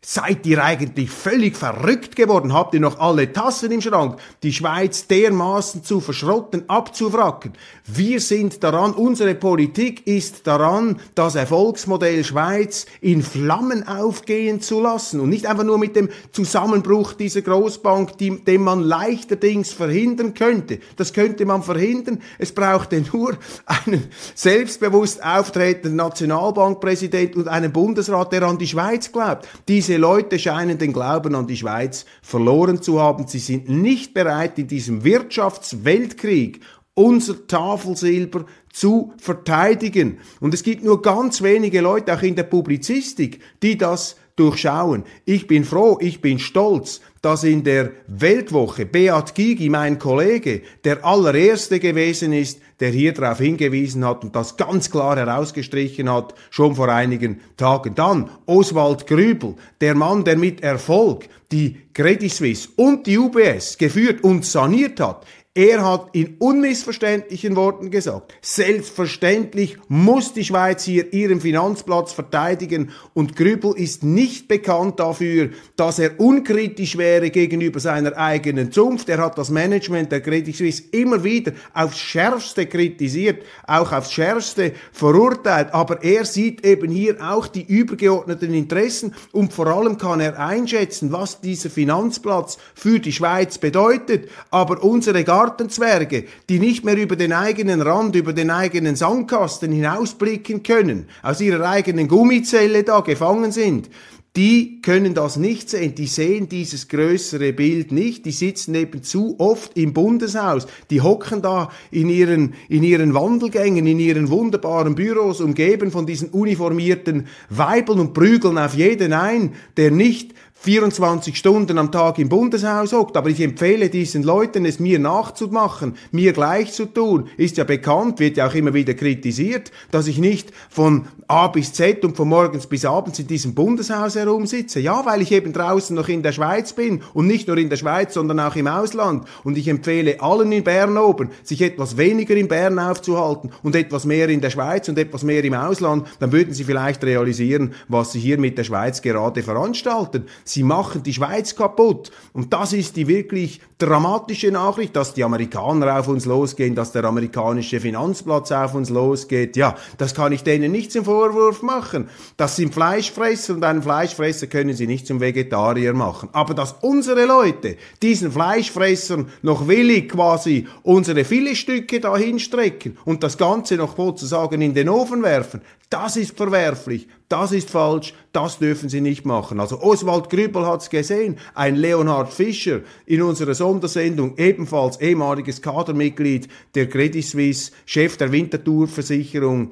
Seid 0.04 0.48
ihr 0.48 0.64
eigentlich 0.64 1.12
völlig 1.12 1.56
verrückt 1.56 2.16
geworden? 2.16 2.54
Habt 2.54 2.74
ihr 2.74 2.80
noch 2.80 3.00
alle 3.00 3.32
Tassen 3.32 3.72
im 3.72 3.82
Schrank? 3.82 4.18
Die 4.42 4.52
Schweiz 4.52 5.06
dermaßen 5.06 5.84
zu 5.84 6.00
verschrotten, 6.00 6.68
abzufracken? 6.68 7.54
Wir 7.86 8.20
sind 8.20 8.64
daran, 8.64 8.94
unsere 8.94 9.36
Politik 9.36 10.08
ist 10.08 10.48
daran, 10.48 11.00
das 11.14 11.36
Erfolgsmodell 11.36 12.24
Schweiz 12.24 12.88
in 13.00 13.22
Flammen 13.22 13.88
aufgehen 13.88 14.60
zu 14.60 14.82
lassen 14.82 15.20
und 15.20 15.30
nicht 15.30 15.46
einfach 15.46 15.66
nur 15.66 15.78
mit 15.78 15.96
dem 15.96 16.10
Zusammenbruch 16.32 17.14
dieser 17.14 17.44
Großbank, 17.44 18.18
die, 18.18 18.44
den 18.44 18.64
man 18.64 18.80
leichterdings 18.80 19.72
verhindern 19.72 20.34
könnte. 20.34 20.80
Das 20.96 21.14
könnte 21.14 21.46
man 21.46 21.62
verhindern. 21.62 22.24
Es 22.40 22.52
brauchte 22.52 23.04
nur 23.14 23.38
einen 23.68 24.08
selbstbewusst 24.34 25.24
auftretenden 25.24 25.96
Nationalbankpräsident 25.96 27.36
und 27.36 27.48
einen 27.48 27.72
Bundesrat, 27.72 28.34
der 28.34 28.42
an 28.42 28.58
die 28.58 28.68
Schweiz 28.68 29.12
glaubt. 29.12 29.48
Diese 29.68 29.91
diese 29.92 30.00
Leute 30.00 30.40
scheinen 30.40 30.78
den 30.78 30.94
Glauben 30.94 31.36
an 31.36 31.48
die 31.48 31.58
Schweiz 31.58 32.06
verloren 32.22 32.82
zu 32.82 33.02
haben. 33.02 33.28
Sie 33.28 33.40
sind 33.40 33.68
nicht 33.68 34.14
bereit, 34.14 34.58
in 34.58 34.68
diesem 34.68 35.04
Wirtschaftsweltkrieg 35.04 36.62
unser 36.94 37.46
Tafelsilber 37.46 38.46
zu 38.72 39.12
verteidigen. 39.18 40.20
Und 40.40 40.54
es 40.54 40.64
gibt 40.64 40.86
nur 40.86 41.02
ganz 41.02 41.42
wenige 41.42 41.82
Leute, 41.82 42.14
auch 42.14 42.22
in 42.22 42.38
der 42.38 42.44
Publizistik, 42.44 43.42
die 43.62 43.78
das 43.78 44.16
durchschauen. 44.38 45.04
Ich 45.26 45.46
bin 45.46 45.66
froh, 45.66 45.98
ich 46.00 46.22
bin 46.22 46.40
stolz, 46.40 47.02
dass 47.22 47.44
in 47.44 47.64
der 47.64 47.92
Weltwoche 48.08 48.86
Beat 48.86 49.36
Gigi, 49.36 49.70
mein 49.70 50.00
Kollege, 50.00 50.62
der 50.84 51.06
allererste 51.06 51.80
gewesen 51.80 52.34
ist, 52.34 52.60
der 52.80 52.90
hier 52.90 53.14
darauf 53.14 53.38
hingewiesen 53.38 54.04
hat 54.04 54.24
und 54.24 54.36
das 54.36 54.58
ganz 54.58 54.90
klar 54.90 55.16
herausgestrichen 55.16 56.12
hat, 56.12 56.34
schon 56.50 56.76
vor 56.76 56.90
einigen 56.90 57.40
Tagen. 57.58 57.94
Dann 57.94 58.32
Oswald 58.48 59.06
Grübel, 59.06 59.56
der 59.82 59.94
Mann, 59.94 60.24
der 60.24 60.38
mit 60.38 60.62
Erfolg 60.64 61.30
die 61.52 61.78
Credit 61.94 62.32
Suisse 62.32 62.70
und 62.76 63.06
die 63.06 63.18
UBS 63.18 63.78
geführt 63.78 64.24
und 64.24 64.46
saniert 64.46 65.00
hat. 65.00 65.26
Er 65.54 65.84
hat 65.84 66.12
in 66.14 66.38
unmissverständlichen 66.40 67.58
Worten 67.58 67.92
gesagt, 67.92 68.34
selbstverständlich 68.42 69.78
muss 69.90 70.32
die 70.32 70.46
Schweiz 70.46 70.86
hier 70.86 71.12
ihren 71.12 71.42
Finanzplatz 71.42 72.14
verteidigen 72.14 72.92
und 73.14 73.36
Grübel 73.36 73.74
ist 73.76 74.02
nicht 74.02 74.48
bekannt 74.48 75.02
dafür, 75.02 75.50
dass 75.76 76.00
er 76.00 76.22
unkritisch 76.22 76.98
wäre 76.98 77.32
gegenüber 77.32 77.82
seiner 77.82 78.16
eigenen 78.16 78.72
Zunft. 78.72 79.10
Er 79.10 79.18
hat 79.18 79.38
das 79.38 79.50
Management 79.50 80.14
der 80.14 80.22
Credit 80.22 80.56
Suisse 80.56 80.84
immer 80.92 81.22
wieder 81.22 81.52
aufs 81.74 82.00
Schärfste 82.00 82.66
kritisiert, 82.66 83.44
auch 83.68 83.92
aufs 83.92 84.14
Schärfste 84.14 84.72
verurteilt, 84.94 85.74
aber 85.74 86.02
er 86.02 86.24
sieht 86.24 86.66
eben 86.66 86.90
hier 86.90 87.18
auch 87.20 87.48
die 87.48 87.64
übergeordneten 87.64 88.54
Interessen 88.54 89.14
und 89.34 89.52
vor 89.52 89.68
allem 89.68 89.98
kann 89.98 90.22
er 90.22 90.40
einschätzen, 90.40 91.12
was 91.12 91.42
dieser 91.42 91.70
Finanzplatz 91.70 92.58
für 92.74 93.02
die 93.02 93.12
Schweiz 93.12 93.58
bedeutet. 93.58 94.30
Aber 94.50 94.82
unsere 94.82 95.26
Gartenzwerge, 95.42 96.26
die 96.50 96.60
nicht 96.60 96.86
mehr 96.86 96.98
über 96.98 97.16
den 97.16 97.34
eigenen 97.34 97.82
Rand, 97.82 98.16
über 98.16 98.32
den 98.32 98.52
eigenen 98.52 98.96
Sandkasten 98.96 99.72
hinausblicken 99.72 100.62
können, 100.62 101.08
aus 101.24 101.42
ihrer 101.42 101.68
eigenen 101.68 102.08
Gummizelle 102.08 102.84
da 102.84 103.00
gefangen 103.00 103.52
sind, 103.52 103.90
die 104.36 104.82
können 104.82 105.14
das 105.14 105.36
nicht 105.36 105.70
sehen, 105.70 105.96
die 105.96 106.06
sehen 106.06 106.48
dieses 106.48 106.88
größere 106.88 107.52
Bild 107.54 107.92
nicht, 107.92 108.26
die 108.26 108.32
sitzen 108.32 108.76
eben 108.76 109.04
zu 109.04 109.36
oft 109.40 109.76
im 109.78 109.94
Bundeshaus, 109.94 110.68
die 110.90 111.02
hocken 111.02 111.42
da 111.42 111.70
in 111.90 112.08
ihren, 112.08 112.54
in 112.70 112.84
ihren 112.84 113.14
Wandelgängen, 113.14 113.86
in 113.88 114.00
ihren 114.00 114.30
wunderbaren 114.30 114.96
Büros, 114.96 115.42
umgeben 115.42 115.92
von 115.92 116.06
diesen 116.06 116.30
uniformierten 116.30 117.28
Weibeln 117.50 118.00
und 118.00 118.14
prügeln 118.14 118.58
auf 118.58 118.76
jeden 118.76 119.12
ein, 119.12 119.54
der 119.76 119.92
nicht 119.92 120.34
24 120.64 121.36
Stunden 121.36 121.80
am 121.80 121.92
Tag 121.92 122.20
im 122.20 122.30
Bundeshaus 122.30 122.94
hockt. 122.94 123.18
Aber 123.18 123.30
ich 123.30 123.42
empfehle 123.42 123.90
diesen 123.90 124.22
Leuten, 124.22 124.64
es 124.66 124.80
mir 124.80 125.00
nachzumachen, 125.00 125.96
mir 126.12 126.34
gleich 126.34 126.72
zu 126.72 126.86
tun. 126.86 127.30
Ist 127.38 127.58
ja 127.58 127.64
bekannt, 127.64 128.20
wird 128.20 128.38
ja 128.38 128.48
auch 128.48 128.54
immer 128.54 128.76
wieder 128.76 128.94
kritisiert, 128.94 129.72
dass 129.90 130.06
ich 130.06 130.20
nicht 130.20 130.52
von 130.70 131.08
A 131.28 131.48
bis 131.48 131.74
Z 131.74 132.06
und 132.06 132.16
von 132.16 132.28
morgens 132.28 132.68
bis 132.68 132.86
abends 132.86 133.18
in 133.18 133.26
diesem 133.26 133.56
Bundeshaus 133.56 134.14
herumsitze. 134.16 134.80
Ja, 134.80 135.04
weil 135.04 135.24
ich 135.24 135.32
eben 135.32 135.52
draußen 135.52 135.96
noch 135.96 136.10
in 136.10 136.22
der 136.22 136.32
Schweiz 136.32 136.74
bin 136.74 137.02
und 137.16 137.26
nicht 137.26 137.48
nur 137.48 137.58
in 137.58 137.70
der 137.70 137.78
Schweiz, 137.78 138.14
sondern 138.14 138.40
auch 138.40 138.56
im 138.56 138.68
Ausland. 138.68 139.26
Und 139.44 139.58
ich 139.58 139.68
empfehle 139.68 140.22
allen 140.22 140.52
in 140.52 140.64
Bern 140.64 140.96
oben, 140.96 141.32
sich 141.42 141.64
etwas 141.64 141.98
weniger 141.98 142.36
in 142.36 142.48
Bern 142.48 142.78
aufzuhalten 142.78 143.50
und 143.64 143.76
etwas 143.76 144.06
mehr 144.06 144.30
in 144.30 144.42
der 144.42 144.52
Schweiz 144.52 144.90
und 144.90 145.00
etwas 145.00 145.24
mehr 145.24 145.44
im 145.44 145.56
Ausland. 145.56 146.08
Dann 146.20 146.32
würden 146.32 146.54
sie 146.54 146.66
vielleicht 146.66 147.04
realisieren, 147.04 147.74
was 147.88 148.12
sie 148.12 148.20
hier 148.20 148.38
mit 148.38 148.60
der 148.60 148.64
Schweiz 148.64 149.02
gerade 149.02 149.42
veranstalten. 149.42 150.26
Sie 150.52 150.64
machen 150.64 151.02
die 151.02 151.14
Schweiz 151.14 151.56
kaputt. 151.56 152.12
Und 152.34 152.52
das 152.52 152.74
ist 152.74 152.98
die 152.98 153.08
wirklich 153.08 153.62
dramatische 153.78 154.52
Nachricht, 154.52 154.94
dass 154.98 155.14
die 155.14 155.24
Amerikaner 155.24 155.98
auf 155.98 156.10
uns 156.10 156.26
losgehen, 156.26 156.76
dass 156.76 156.92
der 156.92 157.06
amerikanische 157.06 157.80
Finanzplatz 157.80 158.52
auf 158.52 158.76
uns 158.76 158.90
losgeht. 158.90 159.56
Ja, 159.56 159.78
das 159.98 160.14
kann 160.14 160.34
ich 160.34 160.44
denen 160.44 160.74
nicht 160.74 160.92
zum 160.92 161.06
Vorwurf 161.06 161.62
machen. 161.62 162.10
Das 162.36 162.58
sind 162.58 162.74
Fleischfresser 162.74 163.54
und 163.54 163.64
einen 163.64 163.82
Fleischfresser 163.82 164.48
können 164.48 164.74
sie 164.74 164.88
nicht 164.88 165.08
zum 165.08 165.22
Vegetarier 165.22 165.94
machen. 165.94 166.28
Aber 166.34 166.54
dass 166.54 166.76
unsere 166.82 167.24
Leute 167.24 167.78
diesen 168.02 168.30
Fleischfressern 168.30 169.30
noch 169.44 169.70
willig 169.70 170.10
quasi 170.10 170.68
unsere 170.84 171.24
Filetstücke 171.24 172.02
dahin 172.02 172.40
strecken 172.40 172.98
und 173.06 173.24
das 173.24 173.38
Ganze 173.38 173.78
noch 173.78 173.96
sozusagen 173.96 174.62
in 174.62 174.74
den 174.74 174.90
Ofen 174.90 175.24
werfen, 175.24 175.62
das 175.90 176.18
ist 176.18 176.36
verwerflich, 176.36 177.08
das 177.32 177.52
ist 177.52 177.70
falsch, 177.70 178.14
das 178.34 178.60
dürfen 178.60 178.90
Sie 178.90 179.02
nicht 179.02 179.26
machen. 179.26 179.60
Also 179.60 179.82
Oswald 179.82 180.30
Grübel 180.30 180.66
hat's 180.66 180.90
gesehen, 180.90 181.38
ein 181.54 181.76
Leonhard 181.76 182.32
Fischer 182.32 182.82
in 183.06 183.22
unserer 183.22 183.54
Sondersendung, 183.54 184.38
ebenfalls 184.38 185.00
ehemaliges 185.00 185.62
Kadermitglied 185.62 186.48
der 186.76 186.90
Credit 186.90 187.24
Suisse, 187.24 187.72
Chef 187.86 188.18
der 188.18 188.32
Winterthur-Versicherung, 188.32 189.72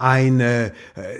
ein 0.00 0.40
äh, 0.40 0.70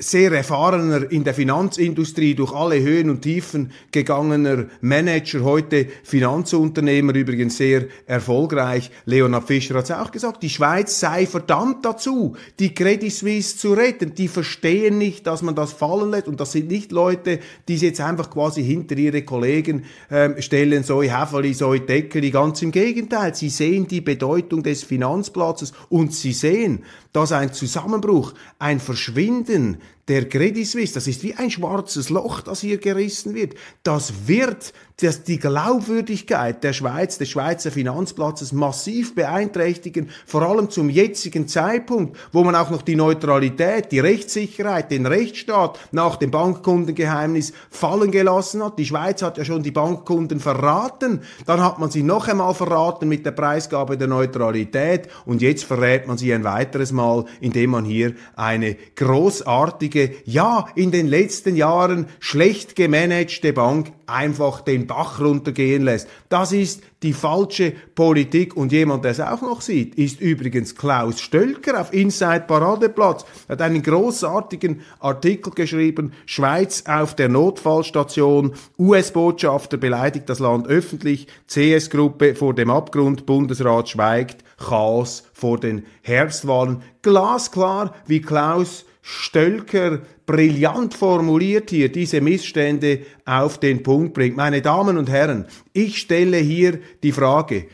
sehr 0.01 0.33
erfahrener 0.33 1.11
in 1.13 1.23
der 1.23 1.35
Finanzindustrie 1.35 2.35
durch 2.35 2.53
alle 2.53 2.81
Höhen 2.81 3.11
und 3.11 3.21
Tiefen 3.21 3.73
gegangener 3.93 4.67
Manager, 4.81 5.45
heute 5.45 5.87
Finanzunternehmer, 6.03 7.15
übrigens 7.15 7.59
sehr 7.59 7.85
erfolgreich. 8.07 8.91
Leonhard 9.05 9.47
Fischer 9.47 9.75
hat 9.75 9.85
es 9.85 9.91
auch 9.91 10.11
gesagt, 10.11 10.43
die 10.43 10.49
Schweiz 10.49 10.99
sei 10.99 11.27
verdammt 11.27 11.85
dazu, 11.85 12.37
die 12.59 12.73
Credit 12.75 13.13
Suisse 13.13 13.59
zu 13.59 13.75
retten. 13.75 14.15
Die 14.15 14.29
verstehen 14.29 14.97
nicht, 14.97 15.27
dass 15.27 15.43
man 15.43 15.55
das 15.55 15.75
fallen 15.75 16.11
lässt 16.11 16.29
und 16.29 16.41
das 16.41 16.53
sind 16.53 16.69
nicht 16.69 16.91
Leute, 16.91 17.41
die 17.69 17.77
sie 17.77 17.89
jetzt 17.89 18.01
einfach 18.01 18.31
quasi 18.31 18.65
hinter 18.65 18.97
ihre 18.97 19.23
Kollegen 19.23 19.85
ähm, 20.11 20.41
stellen, 20.41 20.85
so 20.85 21.03
Häferli, 21.03 21.53
so 21.53 21.75
Deckeli, 21.75 22.31
ganz 22.31 22.63
im 22.63 22.71
Gegenteil. 22.71 23.35
Sie 23.35 23.51
sehen 23.51 23.87
die 23.89 24.01
Bedeutung 24.01 24.63
des 24.63 24.85
Finanzplatzes 24.85 25.75
und 25.91 26.15
sie 26.15 26.33
sehen, 26.33 26.83
dass 27.13 27.33
ein 27.33 27.53
Zusammenbruch, 27.53 28.35
ein 28.59 28.81
Verschwinden 28.81 29.79
der 30.09 30.29
Credit 30.29 30.67
Suisse, 30.67 30.95
das 30.95 31.07
ist 31.07 31.23
wie 31.23 31.35
ein 31.35 31.51
schwarzes 31.51 32.11
Loch, 32.11 32.41
das 32.41 32.61
hier 32.61 32.79
gerissen 32.79 33.35
wird. 33.35 33.55
Das 33.83 34.27
wird 34.27 34.73
das 35.03 35.23
die 35.23 35.39
Glaubwürdigkeit 35.39 36.63
der 36.63 36.73
Schweiz, 36.73 37.19
des 37.19 37.31
Schweizer 37.31 37.71
Finanzplatzes 37.71 38.53
massiv 38.53 39.15
beeinträchtigen, 39.15 40.11
vor 40.27 40.43
allem 40.43 40.71
zum 40.71 40.91
jetzigen 40.91 41.49
Zeitpunkt, 41.49 42.19
wo 42.33 42.45
man 42.45 42.55
auch 42.55 42.71
noch 42.71 42.83
die 42.83 42.97
Neutralität, 42.97 43.93
die 43.93 44.01
Rechtssicherheit, 44.01 44.91
den 44.91 45.07
Rechtsstaat 45.07 45.79
nach 45.93 46.17
dem 46.17 46.31
Bankkundengeheimnis 46.31 47.53
fallen 47.71 48.11
gelassen 48.11 48.63
hat. 48.63 48.79
Die 48.79 48.85
Schweiz 48.85 49.23
hat 49.23 49.39
ja 49.39 49.45
schon 49.45 49.63
die 49.63 49.71
Bankkunden 49.71 50.41
verraten, 50.41 51.21
dann 51.47 51.63
hat 51.63 51.79
man 51.79 51.91
sie 51.91 52.03
noch 52.03 52.29
einmal 52.29 52.55
verraten 52.55 53.09
mit 53.09 53.25
der 53.25 53.33
Preisgabe 53.33 53.97
der 53.97 54.09
Neutralität 54.09 55.09
und 55.25 55.43
jetzt 55.43 55.65
verrät 55.65 56.07
man 56.07 56.19
sie 56.19 56.33
ein 56.35 56.45
weiteres 56.45 56.93
Mal, 56.93 57.25
indem 57.41 57.71
man 57.71 57.85
hier 57.85 58.15
eine 58.37 58.77
großartige 58.97 59.90
einzige, 59.91 60.15
ja, 60.25 60.67
in 60.75 60.91
den 60.91 61.07
letzten 61.07 61.57
Jahren 61.57 62.07
schlecht 62.19 62.77
gemanagte 62.77 63.53
Bank 63.53 63.93
einfach 64.07 64.61
den 64.61 64.87
Bach 64.87 65.21
runtergehen 65.21 65.83
lässt. 65.85 66.09
Das 66.29 66.53
ist 66.53 66.83
die 67.03 67.13
falsche 67.13 67.73
Politik 67.95 68.57
und 68.57 68.73
jemand, 68.73 69.05
der 69.05 69.13
es 69.13 69.21
auch 69.21 69.41
noch 69.43 69.61
sieht, 69.61 69.95
ist 69.95 70.21
übrigens 70.21 70.75
Klaus 70.75 71.21
Stölker 71.21 71.81
auf 71.81 71.93
Inside 71.93 72.45
Paradeplatz. 72.47 73.25
Er 73.49 73.53
hat 73.53 73.63
einen 73.63 73.83
großartigen 73.83 74.81
Artikel 74.99 75.53
geschrieben, 75.53 76.13
Schweiz 76.27 76.85
auf 76.87 77.15
der 77.15 77.29
Notfallstation, 77.29 78.55
US-Botschafter 78.79 79.77
beleidigt 79.77 80.29
das 80.29 80.41
Land 80.41 80.67
öffentlich, 80.67 81.27
CS-Gruppe 81.49 82.35
vor 82.35 82.55
dem 82.55 82.71
Abgrund, 82.71 83.27
Bundesrat 83.27 83.89
schweigt, 83.89 84.45
Chaos 84.59 85.25
vor 85.33 85.59
den 85.59 85.87
Herbstwahlen. 86.03 86.83
Glasklar, 87.03 87.95
wie 88.07 88.21
Klaus 88.21 88.85
Stölker 89.11 90.03
brillant 90.25 90.95
formuliert 90.95 91.71
hier 91.71 91.91
diese 91.91 92.21
Missstände 92.21 93.01
auf 93.25 93.59
den 93.59 93.83
Punkt 93.83 94.15
bringt. 94.15 94.37
Meine 94.37 94.63
Damen 94.63 94.97
und 94.97 95.11
Herren, 95.11 95.47
ich 95.73 95.99
stelle 95.99 96.37
hier 96.37 96.79
die 97.03 97.11
Frage, 97.11 97.67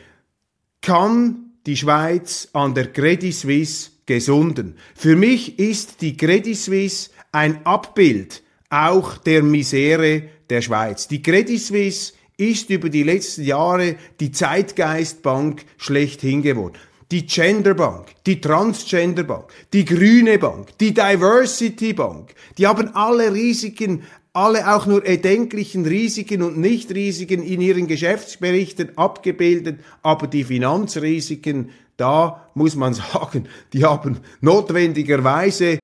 kann 0.81 1.51
die 1.67 1.77
Schweiz 1.77 2.49
an 2.53 2.73
der 2.73 2.91
Credit 2.91 3.33
Suisse 3.33 3.91
gesunden? 4.07 4.77
Für 4.95 5.15
mich 5.15 5.59
ist 5.59 6.01
die 6.01 6.17
Credit 6.17 6.57
Suisse 6.57 7.11
ein 7.31 7.65
Abbild 7.65 8.41
auch 8.69 9.17
der 9.17 9.43
Misere 9.43 10.23
der 10.49 10.61
Schweiz. 10.61 11.07
Die 11.07 11.21
Credit 11.21 11.61
Suisse 11.61 12.13
ist 12.37 12.69
über 12.71 12.89
die 12.89 13.03
letzten 13.03 13.43
Jahre 13.43 13.95
die 14.19 14.31
Zeitgeistbank 14.31 15.63
schlechthin 15.77 16.41
geworden 16.41 16.77
die 17.11 17.25
Genderbank, 17.25 18.07
die 18.25 18.41
Transgenderbank, 18.41 19.45
die 19.71 19.85
Grüne 19.85 20.37
Bank, 20.37 20.77
die 20.79 20.93
Diversity 20.93 21.93
Bank, 21.93 22.33
die 22.57 22.67
haben 22.67 22.93
alle 22.95 23.33
Risiken, 23.33 24.03
alle 24.33 24.71
auch 24.71 24.85
nur 24.85 25.05
erdenklichen 25.05 25.85
Risiken 25.85 26.43
und 26.43 26.57
Nichtrisiken 26.57 27.41
in 27.41 27.61
ihren 27.61 27.87
Geschäftsberichten 27.87 28.97
abgebildet, 28.97 29.79
aber 30.03 30.27
die 30.27 30.43
Finanzrisiken, 30.43 31.71
da 31.95 32.49
muss 32.53 32.75
man 32.75 32.93
sagen, 33.13 33.47
die 33.73 33.85
haben 33.85 34.19
notwendigerweise 34.41 35.79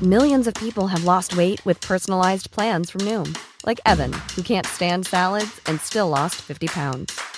Millions 0.00 0.46
of 0.46 0.54
people 0.54 0.86
have 0.86 1.04
lost 1.04 1.36
weight 1.36 1.60
with 1.66 1.80
personalized 1.80 2.52
plans 2.52 2.88
from 2.88 3.00
Noom, 3.00 3.36
like 3.66 3.80
Evan, 3.84 4.12
who 4.36 4.42
can't 4.42 4.64
stand 4.64 5.08
salads 5.08 5.60
and 5.66 5.80
still 5.80 6.08
lost 6.08 6.36
50 6.36 6.68
pounds. 6.68 7.37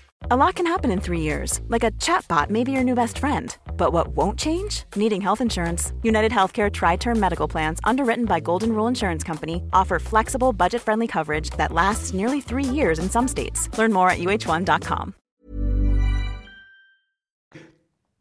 A 0.29 0.37
lot 0.37 0.55
can 0.55 0.67
happen 0.67 0.91
in 0.91 1.01
three 1.01 1.21
years, 1.21 1.61
like 1.67 1.83
a 1.83 1.89
chatbot 1.93 2.51
may 2.51 2.63
be 2.63 2.71
your 2.71 2.83
new 2.83 2.93
best 2.93 3.17
friend. 3.17 3.57
But 3.75 3.91
what 3.91 4.09
won't 4.15 4.37
change? 4.37 4.83
Needing 4.95 5.19
health 5.19 5.41
insurance. 5.41 5.93
United 6.03 6.31
Healthcare 6.31 6.71
Tri 6.71 6.95
Term 6.95 7.19
Medical 7.19 7.47
Plans, 7.47 7.79
underwritten 7.83 8.25
by 8.25 8.39
Golden 8.39 8.73
Rule 8.73 8.87
Insurance 8.87 9.23
Company, 9.23 9.63
offer 9.73 9.97
flexible, 9.97 10.53
budget 10.53 10.81
friendly 10.83 11.07
coverage 11.07 11.49
that 11.57 11.71
lasts 11.71 12.13
nearly 12.13 12.39
three 12.39 12.63
years 12.63 12.99
in 12.99 13.09
some 13.09 13.27
states. 13.27 13.67
Learn 13.79 13.91
more 13.91 14.11
at 14.11 14.19
uh1.com. 14.19 15.15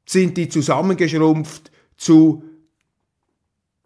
Sind 0.07 0.37
die 0.37 0.49
zusammengeschrumpft 0.49 1.71
zu 1.97 2.43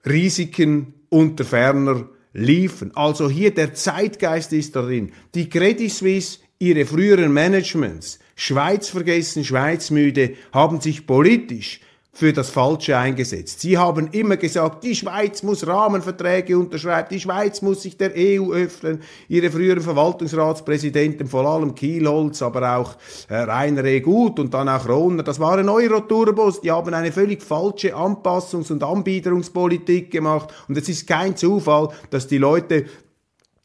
Risiken 0.07 0.95
unter 1.11 1.45
ferner 1.45 2.09
liefen? 2.33 2.93
Also 2.95 3.29
hier 3.29 3.53
der 3.53 3.75
Zeitgeist 3.75 4.53
ist 4.53 4.77
darin. 4.77 5.11
Die 5.35 5.49
Credit 5.49 5.91
Suisse 5.91 6.39
ihre 6.59 6.87
früheren 6.87 7.33
Managements, 7.33 8.19
Schweiz 8.37 8.89
vergessen, 8.89 9.45
Schweiz 9.45 9.91
müde, 9.91 10.35
haben 10.53 10.81
sich 10.81 11.07
politisch 11.07 11.81
für 12.15 12.33
das 12.33 12.49
Falsche 12.49 12.97
eingesetzt. 12.97 13.61
Sie 13.61 13.77
haben 13.77 14.09
immer 14.13 14.37
gesagt, 14.37 14.85
die 14.85 14.95
Schweiz 14.95 15.43
muss 15.43 15.67
Rahmenverträge 15.67 16.57
unterschreiben, 16.57 17.09
die 17.11 17.19
Schweiz 17.19 17.61
muss 17.61 17.83
sich 17.83 17.97
der 17.97 18.13
EU 18.17 18.53
öffnen. 18.53 19.03
Ihre 19.29 19.51
früheren 19.51 19.83
Verwaltungsratspräsidenten, 19.83 21.27
vor 21.27 21.45
allem 21.45 21.75
Kielholz, 21.75 22.41
aber 22.41 22.77
auch 22.77 22.95
äh, 23.29 23.35
Rainer 23.35 23.85
E. 23.85 24.01
Gut 24.01 24.39
und 24.39 24.55
dann 24.55 24.69
auch 24.69 24.89
Rohner, 24.89 25.25
das 25.25 25.41
waren 25.41 25.69
Euro-Turbos, 25.69 26.61
die 26.61 26.71
haben 26.71 26.95
eine 26.95 27.11
völlig 27.11 27.43
falsche 27.43 27.97
Anpassungs- 27.97 28.71
und 28.71 28.85
Anbiederungspolitik 28.85 30.13
gemacht. 30.13 30.55
Und 30.69 30.79
es 30.79 30.89
ist 30.89 31.09
kein 31.09 31.37
Zufall, 31.37 31.89
dass 32.11 32.29
die 32.29 32.39
Leute 32.39 32.85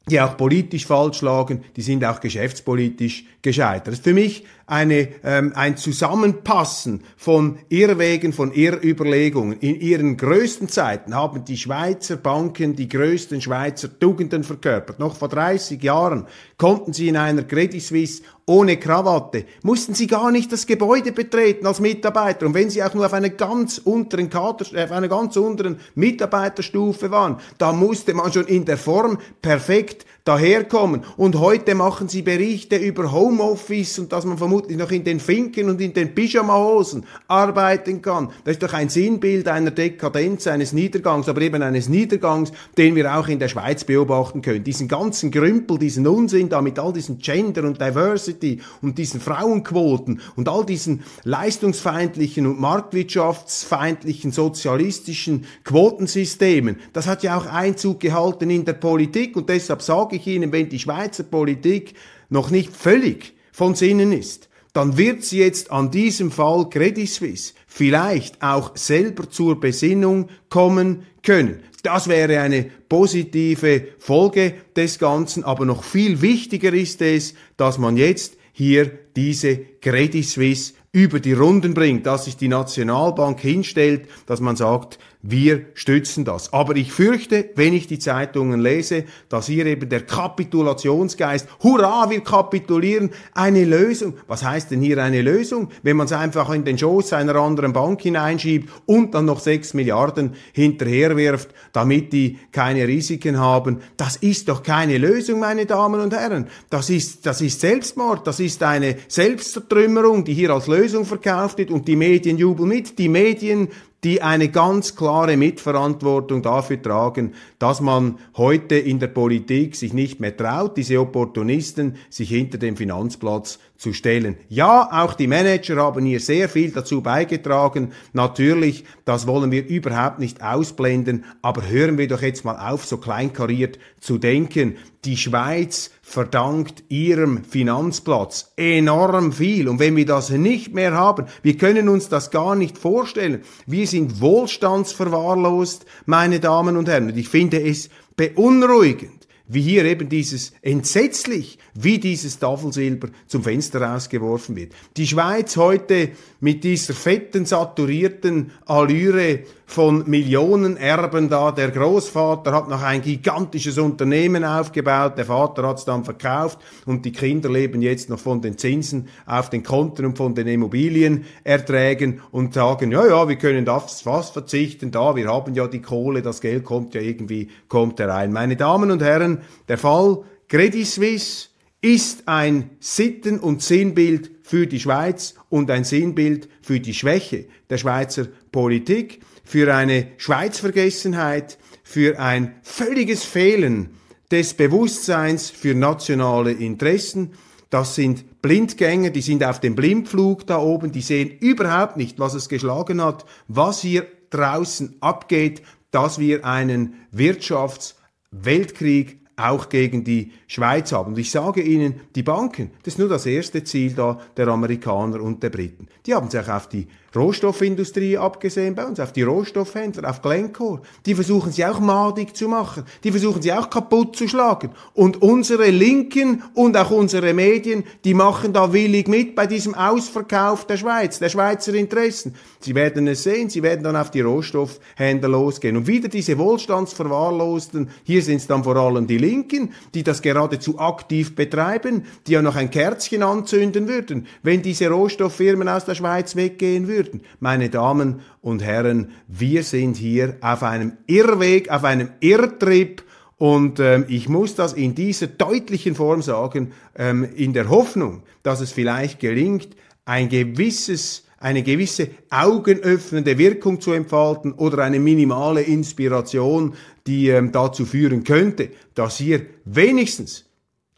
die 0.09 0.19
auch 0.19 0.35
politisch 0.35 0.85
falsch 0.85 1.21
lagen, 1.21 1.63
die 1.75 1.81
sind 1.81 2.03
auch 2.03 2.19
geschäftspolitisch 2.19 3.23
gescheitert. 3.41 3.87
Das 3.87 3.95
ist 3.95 4.03
für 4.03 4.13
mich 4.13 4.43
eine, 4.69 5.09
ähm, 5.23 5.53
ein 5.55 5.77
Zusammenpassen 5.77 7.03
von 7.17 7.57
Irrwegen, 7.69 8.33
von 8.33 8.51
Irrüberlegungen. 8.51 9.59
In 9.59 9.79
ihren 9.79 10.17
größten 10.17 10.69
Zeiten 10.69 11.15
haben 11.15 11.43
die 11.45 11.57
Schweizer 11.57 12.15
Banken 12.17 12.75
die 12.75 12.87
größten 12.87 13.41
Schweizer 13.41 13.99
Tugenden 13.99 14.43
verkörpert. 14.43 14.99
Noch 14.99 15.15
vor 15.15 15.29
30 15.29 15.81
Jahren 15.81 16.27
konnten 16.57 16.93
sie 16.93 17.07
in 17.07 17.17
einer 17.17 17.43
Credit 17.43 17.81
Suisse 17.81 18.21
ohne 18.49 18.77
Krawatte, 18.77 19.45
mussten 19.61 19.93
sie 19.93 20.07
gar 20.07 20.31
nicht 20.31 20.51
das 20.51 20.65
Gebäude 20.65 21.11
betreten 21.11 21.67
als 21.67 21.79
Mitarbeiter. 21.79 22.47
Und 22.47 22.55
wenn 22.55 22.71
sie 22.71 22.83
auch 22.83 22.95
nur 22.95 23.05
auf 23.05 23.13
einer 23.13 23.29
ganz 23.29 23.77
unteren 23.77 24.29
Kader, 24.29 24.65
äh, 24.73 24.85
auf 24.85 24.91
einer 24.91 25.07
ganz 25.07 25.37
unteren 25.37 25.79
Mitarbeiterstufe 25.93 27.11
waren, 27.11 27.37
da 27.59 27.71
musste 27.71 28.15
man 28.15 28.33
schon 28.33 28.47
in 28.47 28.65
der 28.65 28.77
Form 28.77 29.19
perfekt 29.41 30.05
daherkommen. 30.29 31.01
Und 31.17 31.39
heute 31.39 31.73
machen 31.73 32.07
sie 32.07 32.21
Berichte 32.21 32.75
über 32.75 33.11
Homeoffice 33.11 33.97
und 33.97 34.11
dass 34.11 34.25
man 34.25 34.37
vermutlich 34.37 34.77
noch 34.77 34.91
in 34.91 35.03
den 35.03 35.19
Finken 35.19 35.69
und 35.69 35.81
in 35.81 35.93
den 35.93 36.13
Pyjamahosen 36.13 37.03
arbeiten 37.27 38.03
kann. 38.03 38.29
Das 38.43 38.53
ist 38.53 38.63
doch 38.63 38.73
ein 38.73 38.89
Sinnbild 38.89 39.47
einer 39.47 39.71
Dekadenz, 39.71 40.45
eines 40.45 40.71
Niedergangs, 40.71 41.27
aber 41.27 41.41
eben 41.41 41.63
eines 41.63 41.89
Niedergangs, 41.89 42.51
den 42.77 42.95
wir 42.95 43.17
auch 43.17 43.27
in 43.27 43.39
der 43.39 43.47
Schweiz 43.47 43.83
beobachten 43.83 44.43
können. 44.43 44.63
Diesen 44.63 44.87
ganzen 44.87 45.31
Grümpel, 45.31 45.79
diesen 45.79 46.05
Unsinn 46.05 46.47
da 46.47 46.61
mit 46.61 46.77
all 46.77 46.93
diesen 46.93 47.17
Gender 47.17 47.63
und 47.63 47.81
Diversity 47.81 48.61
und 48.83 48.99
diesen 48.99 49.19
Frauenquoten 49.19 50.21
und 50.35 50.47
all 50.47 50.63
diesen 50.63 51.01
leistungsfeindlichen 51.23 52.45
und 52.45 52.59
marktwirtschaftsfeindlichen 52.59 54.31
sozialistischen 54.31 55.45
Quotensystemen, 55.63 56.77
das 56.93 57.07
hat 57.07 57.23
ja 57.23 57.35
auch 57.35 57.47
Einzug 57.47 57.99
gehalten 57.99 58.51
in 58.51 58.63
der 58.63 58.73
Politik 58.73 59.35
und 59.35 59.49
deshalb 59.49 59.81
sage 59.81 60.17
ich 60.17 60.18
Ihnen, 60.27 60.51
wenn 60.51 60.69
die 60.69 60.79
Schweizer 60.79 61.23
Politik 61.23 61.93
noch 62.29 62.49
nicht 62.49 62.75
völlig 62.75 63.33
von 63.51 63.75
Sinnen 63.75 64.11
ist, 64.11 64.49
dann 64.73 64.97
wird 64.97 65.23
sie 65.23 65.39
jetzt 65.39 65.71
an 65.71 65.91
diesem 65.91 66.31
Fall 66.31 66.69
Credit 66.69 67.09
Suisse 67.09 67.53
vielleicht 67.67 68.41
auch 68.41 68.75
selber 68.75 69.29
zur 69.29 69.59
Besinnung 69.59 70.29
kommen 70.49 71.03
können. 71.23 71.63
Das 71.83 72.07
wäre 72.07 72.39
eine 72.39 72.69
positive 72.87 73.87
Folge 73.99 74.53
des 74.75 74.99
Ganzen, 74.99 75.43
aber 75.43 75.65
noch 75.65 75.83
viel 75.83 76.21
wichtiger 76.21 76.73
ist 76.73 77.01
es, 77.01 77.33
dass 77.57 77.77
man 77.77 77.97
jetzt 77.97 78.37
hier 78.51 78.91
diese 79.15 79.57
Credit 79.81 80.25
Suisse 80.25 80.73
über 80.91 81.19
die 81.19 81.33
Runden 81.33 81.73
bringt, 81.73 82.05
dass 82.05 82.25
sich 82.25 82.35
die 82.35 82.47
Nationalbank 82.47 83.39
hinstellt, 83.39 84.07
dass 84.25 84.41
man 84.41 84.55
sagt, 84.55 84.97
wir 85.21 85.65
stützen 85.73 86.23
das. 86.23 86.53
Aber 86.53 86.77
ich 86.77 86.93
fürchte, 86.93 87.49
wenn 87.55 87.73
ich 87.73 87.87
die 87.87 87.99
Zeitungen 87.99 88.61
lese, 88.61 89.03
dass 89.27 89.47
hier 89.47 89.65
eben 89.65 89.89
der 89.89 90.01
Kapitulationsgeist, 90.01 91.45
hurra, 91.61 92.09
wir 92.09 92.21
kapitulieren, 92.21 93.09
eine 93.33 93.65
Lösung. 93.65 94.13
Was 94.27 94.45
heißt 94.45 94.71
denn 94.71 94.81
hier 94.81 95.03
eine 95.03 95.21
Lösung? 95.21 95.69
Wenn 95.83 95.97
man 95.97 96.05
es 96.05 96.13
einfach 96.13 96.49
in 96.51 96.63
den 96.63 96.77
Schoß 96.77 97.11
einer 97.11 97.35
anderen 97.35 97.73
Bank 97.73 98.01
hineinschiebt 98.01 98.69
und 98.85 99.13
dann 99.13 99.25
noch 99.25 99.41
sechs 99.41 99.73
Milliarden 99.73 100.35
hinterherwirft, 100.53 101.49
damit 101.73 102.13
die 102.13 102.39
keine 102.53 102.87
Risiken 102.87 103.39
haben, 103.39 103.81
das 103.97 104.15
ist 104.15 104.47
doch 104.47 104.63
keine 104.63 104.97
Lösung, 104.97 105.41
meine 105.41 105.65
Damen 105.65 105.99
und 105.99 106.13
Herren. 106.13 106.47
Das 106.69 106.89
ist, 106.89 107.25
das 107.25 107.41
ist 107.41 107.59
Selbstmord, 107.59 108.25
das 108.25 108.39
ist 108.39 108.63
eine 108.63 108.95
Selbstzertrümmerung, 109.09 110.23
die 110.23 110.33
hier 110.33 110.51
als 110.51 110.67
Lösung 110.67 111.03
verkauft 111.03 111.57
wird 111.57 111.71
und 111.71 111.89
die 111.89 111.97
Medien 111.97 112.37
jubeln 112.37 112.69
mit. 112.69 112.97
Die 112.97 113.09
Medien 113.09 113.67
die 114.03 114.21
eine 114.21 114.49
ganz 114.49 114.95
klare 114.95 115.35
Mitverantwortung 115.35 116.41
dafür 116.41 116.81
tragen, 116.81 117.33
dass 117.57 117.81
man 117.81 118.17
heute 118.37 118.75
in 118.75 118.99
der 118.99 119.07
Politik 119.07 119.75
sich 119.75 119.93
nicht 119.93 120.19
mehr 120.19 120.35
traut, 120.35 120.77
diese 120.77 120.99
Opportunisten 120.99 121.95
sich 122.09 122.29
hinter 122.29 122.57
dem 122.57 122.77
Finanzplatz 122.77 123.59
zu 123.77 123.93
stellen. 123.93 124.37
Ja, 124.47 124.89
auch 124.91 125.13
die 125.13 125.27
Manager 125.27 125.77
haben 125.77 126.05
hier 126.05 126.19
sehr 126.19 126.49
viel 126.49 126.71
dazu 126.71 127.01
beigetragen. 127.01 127.91
Natürlich, 128.13 128.85
das 129.05 129.27
wollen 129.27 129.51
wir 129.51 129.67
überhaupt 129.67 130.19
nicht 130.19 130.43
ausblenden, 130.43 131.25
aber 131.41 131.67
hören 131.67 131.97
wir 131.97 132.07
doch 132.07 132.21
jetzt 132.21 132.45
mal 132.45 132.71
auf, 132.71 132.85
so 132.85 132.97
kleinkariert 132.97 133.79
zu 133.99 134.17
denken. 134.17 134.77
Die 135.05 135.17
Schweiz 135.17 135.91
verdankt 136.09 136.83
ihrem 136.89 137.43
Finanzplatz 137.43 138.51
enorm 138.57 139.31
viel. 139.31 139.69
Und 139.69 139.77
wenn 139.77 139.95
wir 139.95 140.07
das 140.07 140.31
nicht 140.31 140.73
mehr 140.73 140.93
haben, 140.93 141.27
wir 141.43 141.55
können 141.55 141.87
uns 141.87 142.09
das 142.09 142.31
gar 142.31 142.55
nicht 142.55 142.79
vorstellen. 142.79 143.43
Wir 143.67 143.85
sind 143.85 144.19
wohlstandsverwahrlost, 144.19 145.85
meine 146.07 146.39
Damen 146.39 146.77
und 146.77 146.89
Herren. 146.89 147.11
Und 147.11 147.17
ich 147.17 147.29
finde 147.29 147.61
es 147.61 147.89
beunruhigend 148.15 149.19
wie 149.51 149.61
hier 149.61 149.83
eben 149.85 150.07
dieses 150.07 150.53
entsetzlich, 150.61 151.57
wie 151.73 151.97
dieses 151.97 152.37
Tafelsilber 152.37 153.09
zum 153.25 153.43
Fenster 153.43 153.81
rausgeworfen 153.81 154.55
wird. 154.55 154.73
Die 154.95 155.07
Schweiz 155.07 155.57
heute 155.57 156.11
mit 156.39 156.63
dieser 156.63 156.93
fetten, 156.93 157.47
saturierten 157.47 158.51
Allüre 158.67 159.39
von 159.69 160.09
Millionenerben 160.09 161.29
da. 161.29 161.51
Der 161.51 161.69
Großvater 161.69 162.51
hat 162.51 162.69
noch 162.69 162.81
ein 162.81 163.03
gigantisches 163.03 163.77
Unternehmen 163.77 164.43
aufgebaut, 164.43 165.15
der 165.15 165.25
Vater 165.25 165.67
hat 165.67 165.77
es 165.77 165.85
dann 165.85 166.03
verkauft 166.03 166.57
und 166.87 167.05
die 167.05 167.11
Kinder 167.11 167.51
leben 167.51 167.83
jetzt 167.83 168.09
noch 168.09 168.17
von 168.17 168.41
den 168.41 168.57
Zinsen 168.57 169.09
auf 169.27 169.51
den 169.51 169.61
Konten 169.61 170.05
und 170.05 170.17
von 170.17 170.33
den 170.33 170.47
Immobilienerträgen 170.47 172.21
und 172.31 172.55
sagen, 172.55 172.91
ja, 172.91 173.05
ja, 173.05 173.29
wir 173.29 173.35
können 173.35 173.69
auf 173.69 174.03
was 174.05 174.31
verzichten, 174.31 174.89
da, 174.89 175.15
wir 175.15 175.27
haben 175.27 175.53
ja 175.53 175.67
die 175.67 175.83
Kohle, 175.83 176.23
das 176.23 176.41
Geld 176.41 176.63
kommt 176.65 176.95
ja 176.95 177.01
irgendwie, 177.01 177.49
kommt 177.67 177.99
herein. 177.99 178.33
Meine 178.33 178.55
Damen 178.55 178.89
und 178.89 179.03
Herren, 179.03 179.43
der 179.67 179.77
Fall 179.77 180.23
Credit 180.47 180.87
Suisse 180.87 181.49
ist 181.81 182.27
ein 182.27 182.71
Sitten- 182.79 183.39
und 183.39 183.61
Sinnbild 183.61 184.31
für 184.41 184.65
die 184.65 184.79
Schweiz 184.79 185.35
und 185.49 185.69
ein 185.69 185.83
Sinnbild 185.83 186.49
für 186.63 186.79
die 186.79 186.95
Schwäche 186.95 187.45
der 187.69 187.77
Schweizer 187.77 188.25
Politik 188.51 189.21
für 189.49 189.73
eine 189.73 190.11
Schweizvergessenheit, 190.17 191.57
für 191.81 192.19
ein 192.19 192.53
völliges 192.61 193.23
Fehlen 193.23 193.95
des 194.29 194.53
Bewusstseins 194.53 195.49
für 195.49 195.73
nationale 195.73 196.51
Interessen. 196.51 197.31
Das 197.71 197.95
sind 197.95 198.43
Blindgänger, 198.43 199.09
die 199.09 199.23
sind 199.23 199.43
auf 199.43 199.59
dem 199.59 199.73
Blindflug 199.73 200.45
da 200.45 200.59
oben, 200.59 200.91
die 200.91 201.01
sehen 201.01 201.31
überhaupt 201.39 201.97
nicht, 201.97 202.19
was 202.19 202.35
es 202.35 202.47
geschlagen 202.47 203.03
hat, 203.03 203.25
was 203.47 203.81
hier 203.81 204.05
draußen 204.29 204.97
abgeht, 204.99 205.63
dass 205.89 206.19
wir 206.19 206.45
einen 206.45 207.07
Wirtschaftsweltkrieg 207.11 209.17
auch 209.35 209.69
gegen 209.69 210.03
die 210.03 210.31
Schweiz 210.45 210.91
haben. 210.91 211.13
Und 211.13 211.19
ich 211.19 211.31
sage 211.31 211.63
Ihnen, 211.63 212.01
die 212.13 212.21
Banken, 212.21 212.69
das 212.83 212.93
ist 212.93 212.99
nur 212.99 213.09
das 213.09 213.25
erste 213.25 213.63
Ziel 213.63 213.93
da 213.93 214.19
der 214.37 214.49
Amerikaner 214.49 215.21
und 215.21 215.41
der 215.41 215.49
Briten. 215.49 215.87
Die 216.05 216.13
haben 216.13 216.29
sich 216.29 216.47
auf 216.47 216.69
die 216.69 216.87
Rohstoffindustrie 217.15 218.17
abgesehen 218.17 218.75
bei 218.75 218.85
uns, 218.85 218.99
auf 218.99 219.11
die 219.11 219.23
Rohstoffhändler, 219.23 220.09
auf 220.09 220.21
Glencore. 220.21 220.81
Die 221.05 221.15
versuchen 221.15 221.51
sie 221.51 221.65
auch 221.65 221.79
madig 221.79 222.35
zu 222.35 222.47
machen. 222.47 222.83
Die 223.03 223.11
versuchen 223.11 223.41
sie 223.41 223.51
auch 223.51 223.69
kaputt 223.69 224.15
zu 224.15 224.27
schlagen. 224.27 224.71
Und 224.93 225.21
unsere 225.21 225.69
Linken 225.69 226.43
und 226.53 226.77
auch 226.77 226.91
unsere 226.91 227.33
Medien, 227.33 227.83
die 228.03 228.13
machen 228.13 228.53
da 228.53 228.71
willig 228.73 229.07
mit 229.07 229.35
bei 229.35 229.47
diesem 229.47 229.73
Ausverkauf 229.73 230.67
der 230.67 230.77
Schweiz, 230.77 231.17
der 231.17 231.29
Schweizer 231.29 231.73
Interessen. 231.73 232.35
Sie 232.59 232.75
werden 232.75 233.07
es 233.07 233.23
sehen, 233.23 233.49
sie 233.49 233.63
werden 233.63 233.83
dann 233.83 233.95
auf 233.95 234.11
die 234.11 234.21
Rohstoffhändler 234.21 235.29
losgehen. 235.29 235.77
Und 235.77 235.87
wieder 235.87 236.09
diese 236.09 236.37
Wohlstandsverwahrlosten, 236.37 237.89
hier 238.03 238.21
sind 238.21 238.37
es 238.37 238.47
dann 238.47 238.63
vor 238.63 238.75
allem 238.75 239.07
die 239.07 239.17
Linken, 239.17 239.73
die 239.95 240.03
das 240.03 240.21
geradezu 240.21 240.77
aktiv 240.77 241.35
betreiben, 241.35 242.03
die 242.27 242.33
ja 242.33 242.41
noch 242.41 242.55
ein 242.55 242.69
Kerzchen 242.69 243.23
anzünden 243.23 243.87
würden, 243.87 244.27
wenn 244.43 244.61
diese 244.61 244.89
Rohstofffirmen 244.89 245.67
aus 245.67 245.85
der 245.85 245.95
Schweiz 245.95 246.35
weggehen 246.35 246.87
würden 246.87 246.98
würden. 246.99 247.21
Meine 247.39 247.69
Damen 247.69 248.21
und 248.41 248.63
Herren, 248.63 249.11
wir 249.27 249.63
sind 249.63 249.97
hier 249.97 250.37
auf 250.41 250.63
einem 250.63 250.93
Irrweg, 251.07 251.69
auf 251.69 251.83
einem 251.83 252.09
Irrtrip 252.19 253.03
und 253.37 253.79
ähm, 253.79 254.05
ich 254.09 254.27
muss 254.27 254.55
das 254.55 254.73
in 254.73 254.95
dieser 254.95 255.27
deutlichen 255.27 255.95
Form 255.95 256.21
sagen, 256.21 256.73
ähm, 256.97 257.27
in 257.35 257.53
der 257.53 257.69
Hoffnung, 257.69 258.23
dass 258.43 258.59
es 258.59 258.71
vielleicht 258.71 259.19
gelingt, 259.19 259.69
ein 260.05 260.29
gewisses 260.29 261.25
eine 261.41 261.63
gewisse 261.63 262.09
augenöffnende 262.29 263.37
Wirkung 263.37 263.79
zu 263.79 263.93
entfalten 263.93 264.51
oder 264.51 264.83
eine 264.83 264.99
minimale 264.99 265.61
Inspiration, 265.61 266.73
die 267.07 267.29
ähm, 267.29 267.53
dazu 267.53 267.85
führen 267.85 268.25
könnte, 268.25 268.71
dass 268.93 269.19
hier 269.19 269.45
wenigstens 269.63 270.43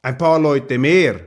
ein 0.01 0.17
paar 0.17 0.39
Leute 0.39 0.79
mehr 0.79 1.19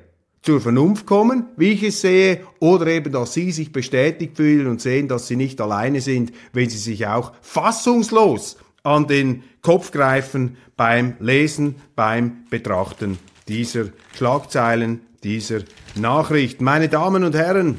zur 0.45 0.61
Vernunft 0.61 1.07
kommen, 1.07 1.47
wie 1.57 1.73
ich 1.73 1.83
es 1.83 2.03
sehe, 2.03 2.43
oder 2.61 2.87
eben, 2.89 3.11
dass 3.11 3.33
sie 3.33 3.51
sich 3.51 3.73
bestätigt 3.73 4.37
fühlen 4.37 4.67
und 4.67 4.79
sehen, 4.79 5.09
dass 5.09 5.27
sie 5.27 5.37
nicht 5.37 5.59
alleine 5.59 6.03
sind, 6.03 6.33
wenn 6.53 6.69
sie 6.69 6.77
sich 6.77 7.07
auch 7.07 7.33
fassungslos 7.41 8.59
an 8.83 9.07
den 9.07 9.43
Kopf 9.63 9.91
greifen 9.91 10.59
beim 10.77 11.15
Lesen, 11.19 11.77
beim 11.97 12.45
Betrachten 12.51 13.19
dieser 13.49 13.87
Schlagzeilen, 14.15 15.01
dieser 15.23 15.61
Nachrichten. 15.95 16.63
Meine 16.63 16.91
Damen 16.91 17.25
und 17.25 17.35
Herren, 17.35 17.79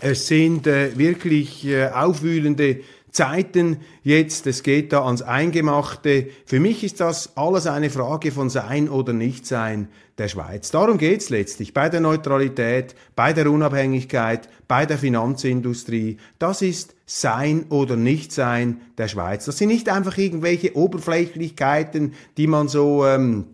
es 0.00 0.26
sind 0.26 0.66
äh, 0.66 0.98
wirklich 0.98 1.64
äh, 1.64 1.90
aufwühlende 1.90 2.80
Zeiten 3.14 3.78
jetzt, 4.02 4.48
es 4.48 4.64
geht 4.64 4.92
da 4.92 5.06
ans 5.06 5.22
Eingemachte. 5.22 6.26
Für 6.46 6.58
mich 6.58 6.82
ist 6.82 6.98
das 6.98 7.36
alles 7.36 7.68
eine 7.68 7.88
Frage 7.88 8.32
von 8.32 8.50
Sein 8.50 8.88
oder 8.88 9.12
Nichtsein 9.12 9.86
der 10.18 10.26
Schweiz. 10.26 10.72
Darum 10.72 10.98
geht's 10.98 11.30
letztlich 11.30 11.72
bei 11.72 11.88
der 11.88 12.00
Neutralität, 12.00 12.96
bei 13.14 13.32
der 13.32 13.48
Unabhängigkeit, 13.52 14.48
bei 14.66 14.84
der 14.84 14.98
Finanzindustrie. 14.98 16.16
Das 16.40 16.60
ist 16.60 16.96
Sein 17.06 17.66
oder 17.68 17.94
Nichtsein 17.94 18.80
der 18.98 19.06
Schweiz. 19.06 19.44
Das 19.44 19.58
sind 19.58 19.68
nicht 19.68 19.88
einfach 19.88 20.18
irgendwelche 20.18 20.76
Oberflächlichkeiten, 20.76 22.14
die 22.36 22.48
man 22.48 22.66
so 22.66 23.06
ähm, 23.06 23.44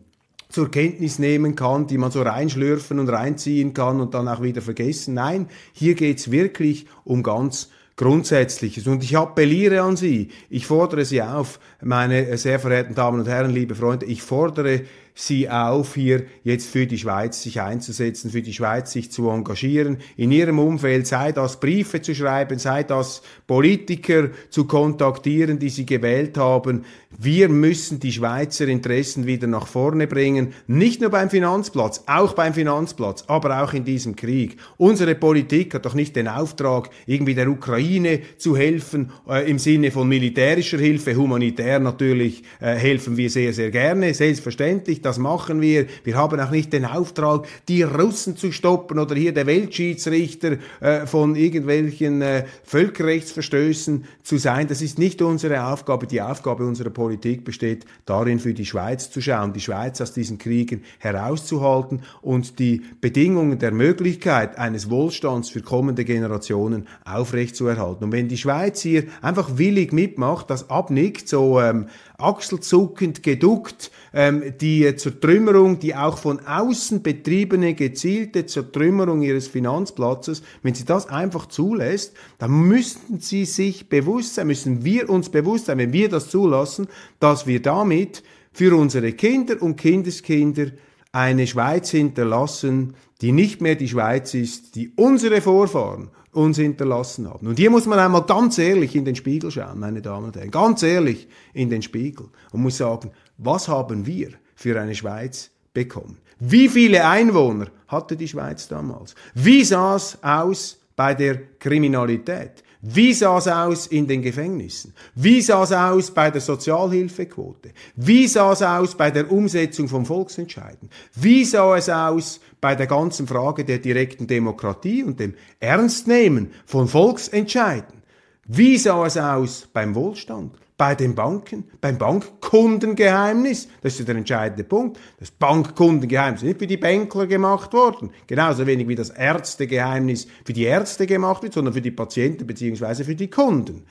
zur 0.48 0.70
Kenntnis 0.70 1.18
nehmen 1.18 1.54
kann, 1.54 1.86
die 1.86 1.98
man 1.98 2.10
so 2.10 2.22
reinschlürfen 2.22 2.98
und 2.98 3.10
reinziehen 3.10 3.74
kann 3.74 4.00
und 4.00 4.14
dann 4.14 4.26
auch 4.26 4.40
wieder 4.40 4.62
vergessen. 4.62 5.12
Nein, 5.12 5.48
hier 5.74 5.94
geht's 5.94 6.30
wirklich 6.30 6.86
um 7.04 7.22
ganz 7.22 7.68
Grundsätzliches. 8.00 8.86
Und 8.86 9.04
ich 9.04 9.18
appelliere 9.18 9.82
an 9.82 9.94
Sie, 9.94 10.28
ich 10.48 10.66
fordere 10.66 11.04
Sie 11.04 11.20
auf, 11.20 11.60
meine 11.82 12.38
sehr 12.38 12.58
verehrten 12.58 12.94
Damen 12.94 13.20
und 13.20 13.28
Herren, 13.28 13.50
liebe 13.50 13.74
Freunde, 13.74 14.06
ich 14.06 14.22
fordere 14.22 14.84
sie 15.14 15.50
auf, 15.50 15.96
hier 15.96 16.24
jetzt 16.44 16.70
für 16.70 16.86
die 16.86 16.96
Schweiz 16.96 17.42
sich 17.42 17.60
einzusetzen, 17.60 18.30
für 18.30 18.40
die 18.40 18.54
Schweiz 18.54 18.92
sich 18.92 19.10
zu 19.10 19.28
engagieren, 19.28 19.98
in 20.16 20.32
ihrem 20.32 20.58
Umfeld, 20.58 21.06
sei 21.06 21.32
das 21.32 21.60
Briefe 21.60 22.00
zu 22.00 22.14
schreiben, 22.14 22.58
sei 22.58 22.84
das 22.84 23.22
Politiker 23.46 24.30
zu 24.48 24.66
kontaktieren, 24.66 25.58
die 25.58 25.68
sie 25.68 25.84
gewählt 25.84 26.38
haben. 26.38 26.84
Wir 27.22 27.50
müssen 27.50 28.00
die 28.00 28.12
Schweizer 28.12 28.66
Interessen 28.66 29.26
wieder 29.26 29.46
nach 29.46 29.66
vorne 29.66 30.06
bringen, 30.06 30.54
nicht 30.66 31.02
nur 31.02 31.10
beim 31.10 31.28
Finanzplatz, 31.28 32.04
auch 32.06 32.32
beim 32.32 32.54
Finanzplatz, 32.54 33.24
aber 33.26 33.62
auch 33.62 33.74
in 33.74 33.84
diesem 33.84 34.16
Krieg. 34.16 34.56
Unsere 34.78 35.14
Politik 35.14 35.74
hat 35.74 35.84
doch 35.84 35.92
nicht 35.92 36.16
den 36.16 36.28
Auftrag, 36.28 36.88
irgendwie 37.04 37.34
der 37.34 37.50
Ukraine 37.50 38.20
zu 38.38 38.56
helfen, 38.56 39.12
äh, 39.28 39.50
im 39.50 39.58
Sinne 39.58 39.90
von 39.90 40.08
militärischer 40.08 40.78
Hilfe, 40.78 41.14
humanitär 41.14 41.78
natürlich 41.78 42.42
äh, 42.58 42.76
helfen 42.76 43.18
wir 43.18 43.28
sehr, 43.28 43.52
sehr 43.52 43.70
gerne, 43.70 44.14
selbstverständlich, 44.14 45.02
das 45.02 45.18
machen 45.18 45.60
wir. 45.60 45.88
Wir 46.04 46.16
haben 46.16 46.40
auch 46.40 46.50
nicht 46.50 46.72
den 46.72 46.86
Auftrag, 46.86 47.46
die 47.68 47.82
Russen 47.82 48.38
zu 48.38 48.50
stoppen 48.50 48.98
oder 48.98 49.14
hier 49.14 49.34
der 49.34 49.44
Weltschiedsrichter 49.44 50.56
äh, 50.80 51.06
von 51.06 51.36
irgendwelchen 51.36 52.22
äh, 52.22 52.46
Völkerrechtsverstößen 52.64 54.06
zu 54.22 54.38
sein. 54.38 54.68
Das 54.68 54.80
ist 54.80 54.98
nicht 54.98 55.20
unsere 55.20 55.66
Aufgabe. 55.66 56.06
Die 56.06 56.22
Aufgabe 56.22 56.64
unserer 56.64 56.88
Politik 56.88 57.09
besteht 57.16 57.84
darin, 58.06 58.38
für 58.38 58.54
die 58.54 58.66
Schweiz 58.66 59.10
zu 59.10 59.20
schauen, 59.20 59.52
die 59.52 59.60
Schweiz 59.60 60.00
aus 60.00 60.12
diesen 60.12 60.38
Kriegen 60.38 60.82
herauszuhalten 60.98 62.02
und 62.22 62.58
die 62.58 62.82
Bedingungen 63.00 63.58
der 63.58 63.72
Möglichkeit 63.72 64.58
eines 64.58 64.90
Wohlstands 64.90 65.50
für 65.50 65.62
kommende 65.62 66.04
Generationen 66.04 66.86
aufrechtzuerhalten. 67.04 68.04
Und 68.04 68.12
wenn 68.12 68.28
die 68.28 68.38
Schweiz 68.38 68.80
hier 68.80 69.04
einfach 69.22 69.58
willig 69.58 69.92
mitmacht, 69.92 70.50
das 70.50 70.70
abnickt, 70.70 71.28
so 71.28 71.60
ähm, 71.60 71.86
achselzuckend 72.18 73.22
geduckt, 73.22 73.90
ähm, 74.12 74.54
die 74.60 74.94
Zertrümmerung, 74.96 75.78
die 75.78 75.94
auch 75.94 76.18
von 76.18 76.40
außen 76.46 77.02
betriebene 77.02 77.74
gezielte 77.74 78.46
Zertrümmerung 78.46 79.22
ihres 79.22 79.48
Finanzplatzes, 79.48 80.42
wenn 80.62 80.74
sie 80.74 80.84
das 80.84 81.08
einfach 81.08 81.46
zulässt, 81.46 82.14
dann 82.38 82.50
müssten 82.50 83.20
sie 83.20 83.44
sich 83.44 83.88
bewusst 83.88 84.34
sein, 84.34 84.46
müssen 84.46 84.84
wir 84.84 85.08
uns 85.08 85.28
bewusst 85.28 85.66
sein, 85.66 85.78
wenn 85.78 85.92
wir 85.92 86.08
das 86.08 86.28
zulassen, 86.28 86.88
dass 87.18 87.46
wir 87.46 87.60
damit 87.62 88.22
für 88.52 88.76
unsere 88.76 89.12
Kinder 89.12 89.60
und 89.62 89.76
Kindeskinder 89.76 90.66
eine 91.12 91.46
Schweiz 91.46 91.90
hinterlassen, 91.90 92.94
die 93.20 93.32
nicht 93.32 93.60
mehr 93.60 93.74
die 93.74 93.88
Schweiz 93.88 94.34
ist, 94.34 94.74
die 94.76 94.92
unsere 94.96 95.40
Vorfahren 95.40 96.10
uns 96.32 96.58
hinterlassen 96.58 97.28
haben. 97.28 97.48
Und 97.48 97.58
hier 97.58 97.70
muss 97.70 97.86
man 97.86 97.98
einmal 97.98 98.22
ganz 98.22 98.58
ehrlich 98.58 98.94
in 98.94 99.04
den 99.04 99.16
Spiegel 99.16 99.50
schauen, 99.50 99.80
meine 99.80 100.00
Damen 100.00 100.26
und 100.26 100.36
Herren, 100.36 100.50
ganz 100.50 100.82
ehrlich 100.82 101.28
in 101.52 101.70
den 101.70 101.82
Spiegel 101.82 102.28
und 102.52 102.62
muss 102.62 102.76
sagen, 102.76 103.10
was 103.36 103.66
haben 103.68 104.06
wir 104.06 104.30
für 104.54 104.80
eine 104.80 104.94
Schweiz 104.94 105.50
bekommen? 105.74 106.18
Wie 106.38 106.68
viele 106.68 107.04
Einwohner 107.04 107.66
hatte 107.88 108.16
die 108.16 108.28
Schweiz 108.28 108.68
damals? 108.68 109.14
Wie 109.34 109.64
sah 109.64 109.96
es 109.96 110.18
aus 110.22 110.78
bei 110.94 111.14
der 111.14 111.40
Kriminalität? 111.58 112.62
Wie 112.82 113.12
sah 113.12 113.36
es 113.36 113.46
aus 113.46 113.86
in 113.86 114.06
den 114.06 114.22
Gefängnissen? 114.22 114.94
Wie 115.14 115.42
sah 115.42 115.64
es 115.64 115.72
aus 115.72 116.10
bei 116.10 116.30
der 116.30 116.40
Sozialhilfequote? 116.40 117.72
Wie 117.94 118.26
sah 118.26 118.52
es 118.52 118.62
aus 118.62 118.94
bei 118.94 119.10
der 119.10 119.30
Umsetzung 119.30 119.86
von 119.86 120.06
Volksentscheiden? 120.06 120.88
Wie 121.14 121.44
sah 121.44 121.76
es 121.76 121.90
aus 121.90 122.40
bei 122.58 122.74
der 122.74 122.86
ganzen 122.86 123.26
Frage 123.26 123.66
der 123.66 123.78
direkten 123.78 124.26
Demokratie 124.26 125.04
und 125.04 125.20
dem 125.20 125.34
Ernstnehmen 125.60 126.52
von 126.64 126.88
Volksentscheiden? 126.88 128.02
Wie 128.46 128.78
sah 128.78 129.04
es 129.04 129.18
aus 129.18 129.68
beim 129.70 129.94
Wohlstand? 129.94 130.56
Bei 130.80 130.94
den 130.94 131.14
Banken, 131.14 131.64
beim 131.82 131.98
Bankkundengeheimnis. 131.98 133.68
Das 133.82 133.92
ist 133.92 133.98
ja 133.98 134.04
der 134.06 134.16
entscheidende 134.16 134.64
Punkt. 134.64 134.98
Das 135.18 135.30
Bankkundengeheimnis 135.30 136.40
ist 136.40 136.46
nicht 136.48 136.58
für 136.58 136.66
die 136.66 136.78
Bankler 136.78 137.26
gemacht 137.26 137.74
worden. 137.74 138.08
Genauso 138.26 138.66
wenig 138.66 138.88
wie 138.88 138.94
das 138.94 139.10
Ärztegeheimnis 139.10 140.26
für 140.42 140.54
die 140.54 140.62
Ärzte 140.62 141.06
gemacht 141.06 141.42
wird, 141.42 141.52
sondern 141.52 141.74
für 141.74 141.82
die 141.82 141.90
Patienten 141.90 142.46
beziehungsweise 142.46 143.04
für 143.04 143.14
die 143.14 143.28
Kunden. 143.28 143.84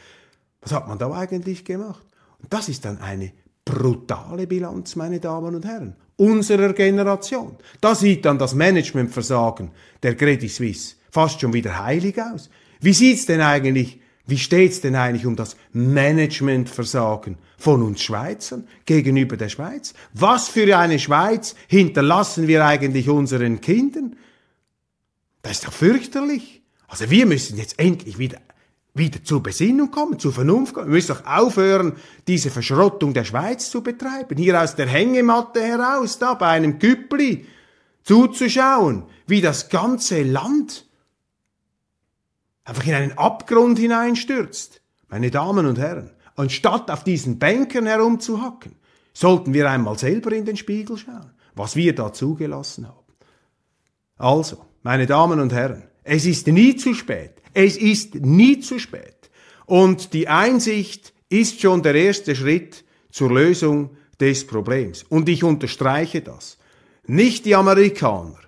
Was 0.62 0.72
hat 0.72 0.88
man 0.88 0.98
da 0.98 1.12
eigentlich 1.12 1.64
gemacht? 1.64 2.08
Und 2.42 2.52
das 2.52 2.70
ist 2.70 2.84
dann 2.86 2.98
eine 2.98 3.34
brutale 3.66 4.48
Bilanz, 4.48 4.96
meine 4.96 5.20
Damen 5.20 5.54
und 5.54 5.66
Herren, 5.66 5.96
unserer 6.16 6.74
Generation. 6.74 7.56
Da 7.82 7.94
sieht 7.94 8.26
dann 8.26 8.40
das 8.40 8.56
Managementversagen 8.56 9.70
der 10.02 10.16
Credit 10.16 10.50
Suisse 10.50 10.96
fast 11.12 11.40
schon 11.40 11.54
wieder 11.54 11.84
heilig 11.84 12.20
aus. 12.20 12.50
Wie 12.82 12.94
sieht's 12.94 13.28
denn 13.28 13.42
eigentlich 13.42 14.02
wie 14.30 14.38
steht's 14.38 14.82
denn 14.82 14.96
eigentlich 14.96 15.26
um 15.26 15.36
das 15.36 15.56
Managementversagen 15.74 17.38
von 17.58 17.84
uns 17.84 18.02
Schweizern 18.02 18.68
gegenüber 18.86 19.38
der 19.38 19.50
Schweiz? 19.50 19.94
Was 20.14 20.48
für 20.48 20.78
eine 20.78 21.00
Schweiz 21.00 21.56
hinterlassen 21.68 22.48
wir 22.48 22.66
eigentlich 22.66 23.10
unseren 23.10 23.62
Kindern? 23.62 24.16
Das 25.42 25.54
ist 25.54 25.68
doch 25.68 25.74
fürchterlich. 25.74 26.62
Also 26.88 27.10
wir 27.10 27.26
müssen 27.26 27.58
jetzt 27.58 27.80
endlich 27.80 28.18
wieder 28.18 28.40
wieder 28.96 29.24
zur 29.24 29.42
Besinnung 29.42 29.92
kommen, 29.92 30.20
zur 30.20 30.34
Vernunft 30.34 30.74
kommen. 30.74 30.88
Wir 30.88 30.96
müssen 30.96 31.16
doch 31.16 31.26
aufhören, 31.26 31.94
diese 32.28 32.50
Verschrottung 32.50 33.14
der 33.14 33.24
Schweiz 33.24 33.70
zu 33.70 33.82
betreiben. 33.82 34.38
Hier 34.38 34.62
aus 34.62 34.76
der 34.76 34.88
Hängematte 34.88 35.62
heraus, 35.62 36.20
da 36.20 36.34
bei 36.34 36.48
einem 36.48 36.80
Küppli 36.80 37.46
zuzuschauen, 38.04 39.04
wie 39.28 39.42
das 39.42 39.70
ganze 39.70 40.24
Land 40.24 40.89
einfach 42.70 42.86
in 42.86 42.94
einen 42.94 43.18
Abgrund 43.18 43.80
hineinstürzt. 43.80 44.82
Meine 45.10 45.32
Damen 45.32 45.66
und 45.66 45.80
Herren, 45.80 46.12
anstatt 46.36 46.92
auf 46.92 47.04
diesen 47.04 47.40
Bänkern 47.40 47.88
herumzuhacken, 47.88 48.76
sollten 49.12 49.54
wir 49.54 49.70
einmal 49.70 49.98
selber 49.98 50.32
in 50.32 50.46
den 50.46 50.56
Spiegel 50.56 50.98
schauen, 50.98 51.32
was 51.56 51.76
wir 51.76 51.94
da 51.96 52.14
zugelassen 52.14 52.88
haben. 52.88 53.14
Also, 54.18 54.66
meine 54.84 55.08
Damen 55.08 55.40
und 55.40 55.52
Herren, 55.52 55.84
es 56.04 56.26
ist 56.26 56.48
nie 56.48 56.76
zu 56.76 56.94
spät. 56.94 57.34
Es 57.54 57.76
ist 57.76 58.16
nie 58.16 58.60
zu 58.60 58.78
spät. 58.80 59.30
Und 59.66 60.14
die 60.14 60.28
Einsicht 60.28 61.14
ist 61.30 61.60
schon 61.62 61.82
der 61.82 61.96
erste 61.96 62.36
Schritt 62.36 62.84
zur 63.12 63.32
Lösung 63.32 63.98
des 64.20 64.46
Problems. 64.46 65.04
Und 65.04 65.28
ich 65.28 65.44
unterstreiche 65.44 66.22
das. 66.22 66.58
Nicht 67.08 67.46
die 67.46 67.56
Amerikaner, 67.56 68.40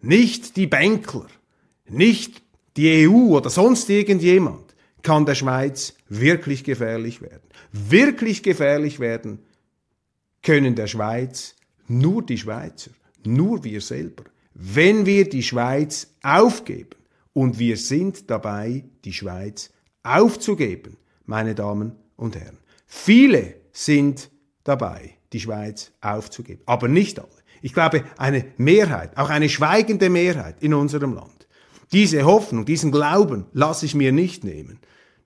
nicht 0.00 0.56
die 0.56 0.68
Bänkler, 0.68 1.26
nicht 1.88 2.42
die 2.76 3.08
EU 3.08 3.36
oder 3.36 3.50
sonst 3.50 3.88
irgendjemand 3.90 4.74
kann 5.02 5.26
der 5.26 5.34
Schweiz 5.34 5.94
wirklich 6.08 6.64
gefährlich 6.64 7.20
werden. 7.20 7.48
Wirklich 7.72 8.42
gefährlich 8.42 9.00
werden 9.00 9.40
können 10.42 10.74
der 10.74 10.86
Schweiz 10.86 11.56
nur 11.88 12.22
die 12.22 12.38
Schweizer, 12.38 12.90
nur 13.24 13.64
wir 13.64 13.80
selber. 13.80 14.24
Wenn 14.54 15.06
wir 15.06 15.28
die 15.28 15.42
Schweiz 15.42 16.14
aufgeben, 16.22 16.96
und 17.32 17.58
wir 17.58 17.76
sind 17.76 18.30
dabei, 18.30 18.84
die 19.04 19.12
Schweiz 19.12 19.70
aufzugeben, 20.02 20.96
meine 21.24 21.54
Damen 21.54 21.92
und 22.16 22.36
Herren. 22.36 22.58
Viele 22.86 23.54
sind 23.72 24.30
dabei, 24.64 25.14
die 25.32 25.40
Schweiz 25.40 25.92
aufzugeben, 26.00 26.62
aber 26.66 26.88
nicht 26.88 27.18
alle. 27.18 27.28
Ich 27.62 27.72
glaube, 27.72 28.04
eine 28.18 28.44
Mehrheit, 28.56 29.16
auch 29.16 29.30
eine 29.30 29.48
schweigende 29.48 30.10
Mehrheit 30.10 30.56
in 30.60 30.74
unserem 30.74 31.14
Land, 31.14 31.41
diese 31.92 32.24
Hoffnung, 32.24 32.64
diesen 32.64 32.90
Glauben 32.90 33.44
lasse 33.52 33.86
ich 33.86 33.94
mir 33.94 34.12
nicht 34.12 34.44
nehmen. 34.44 34.78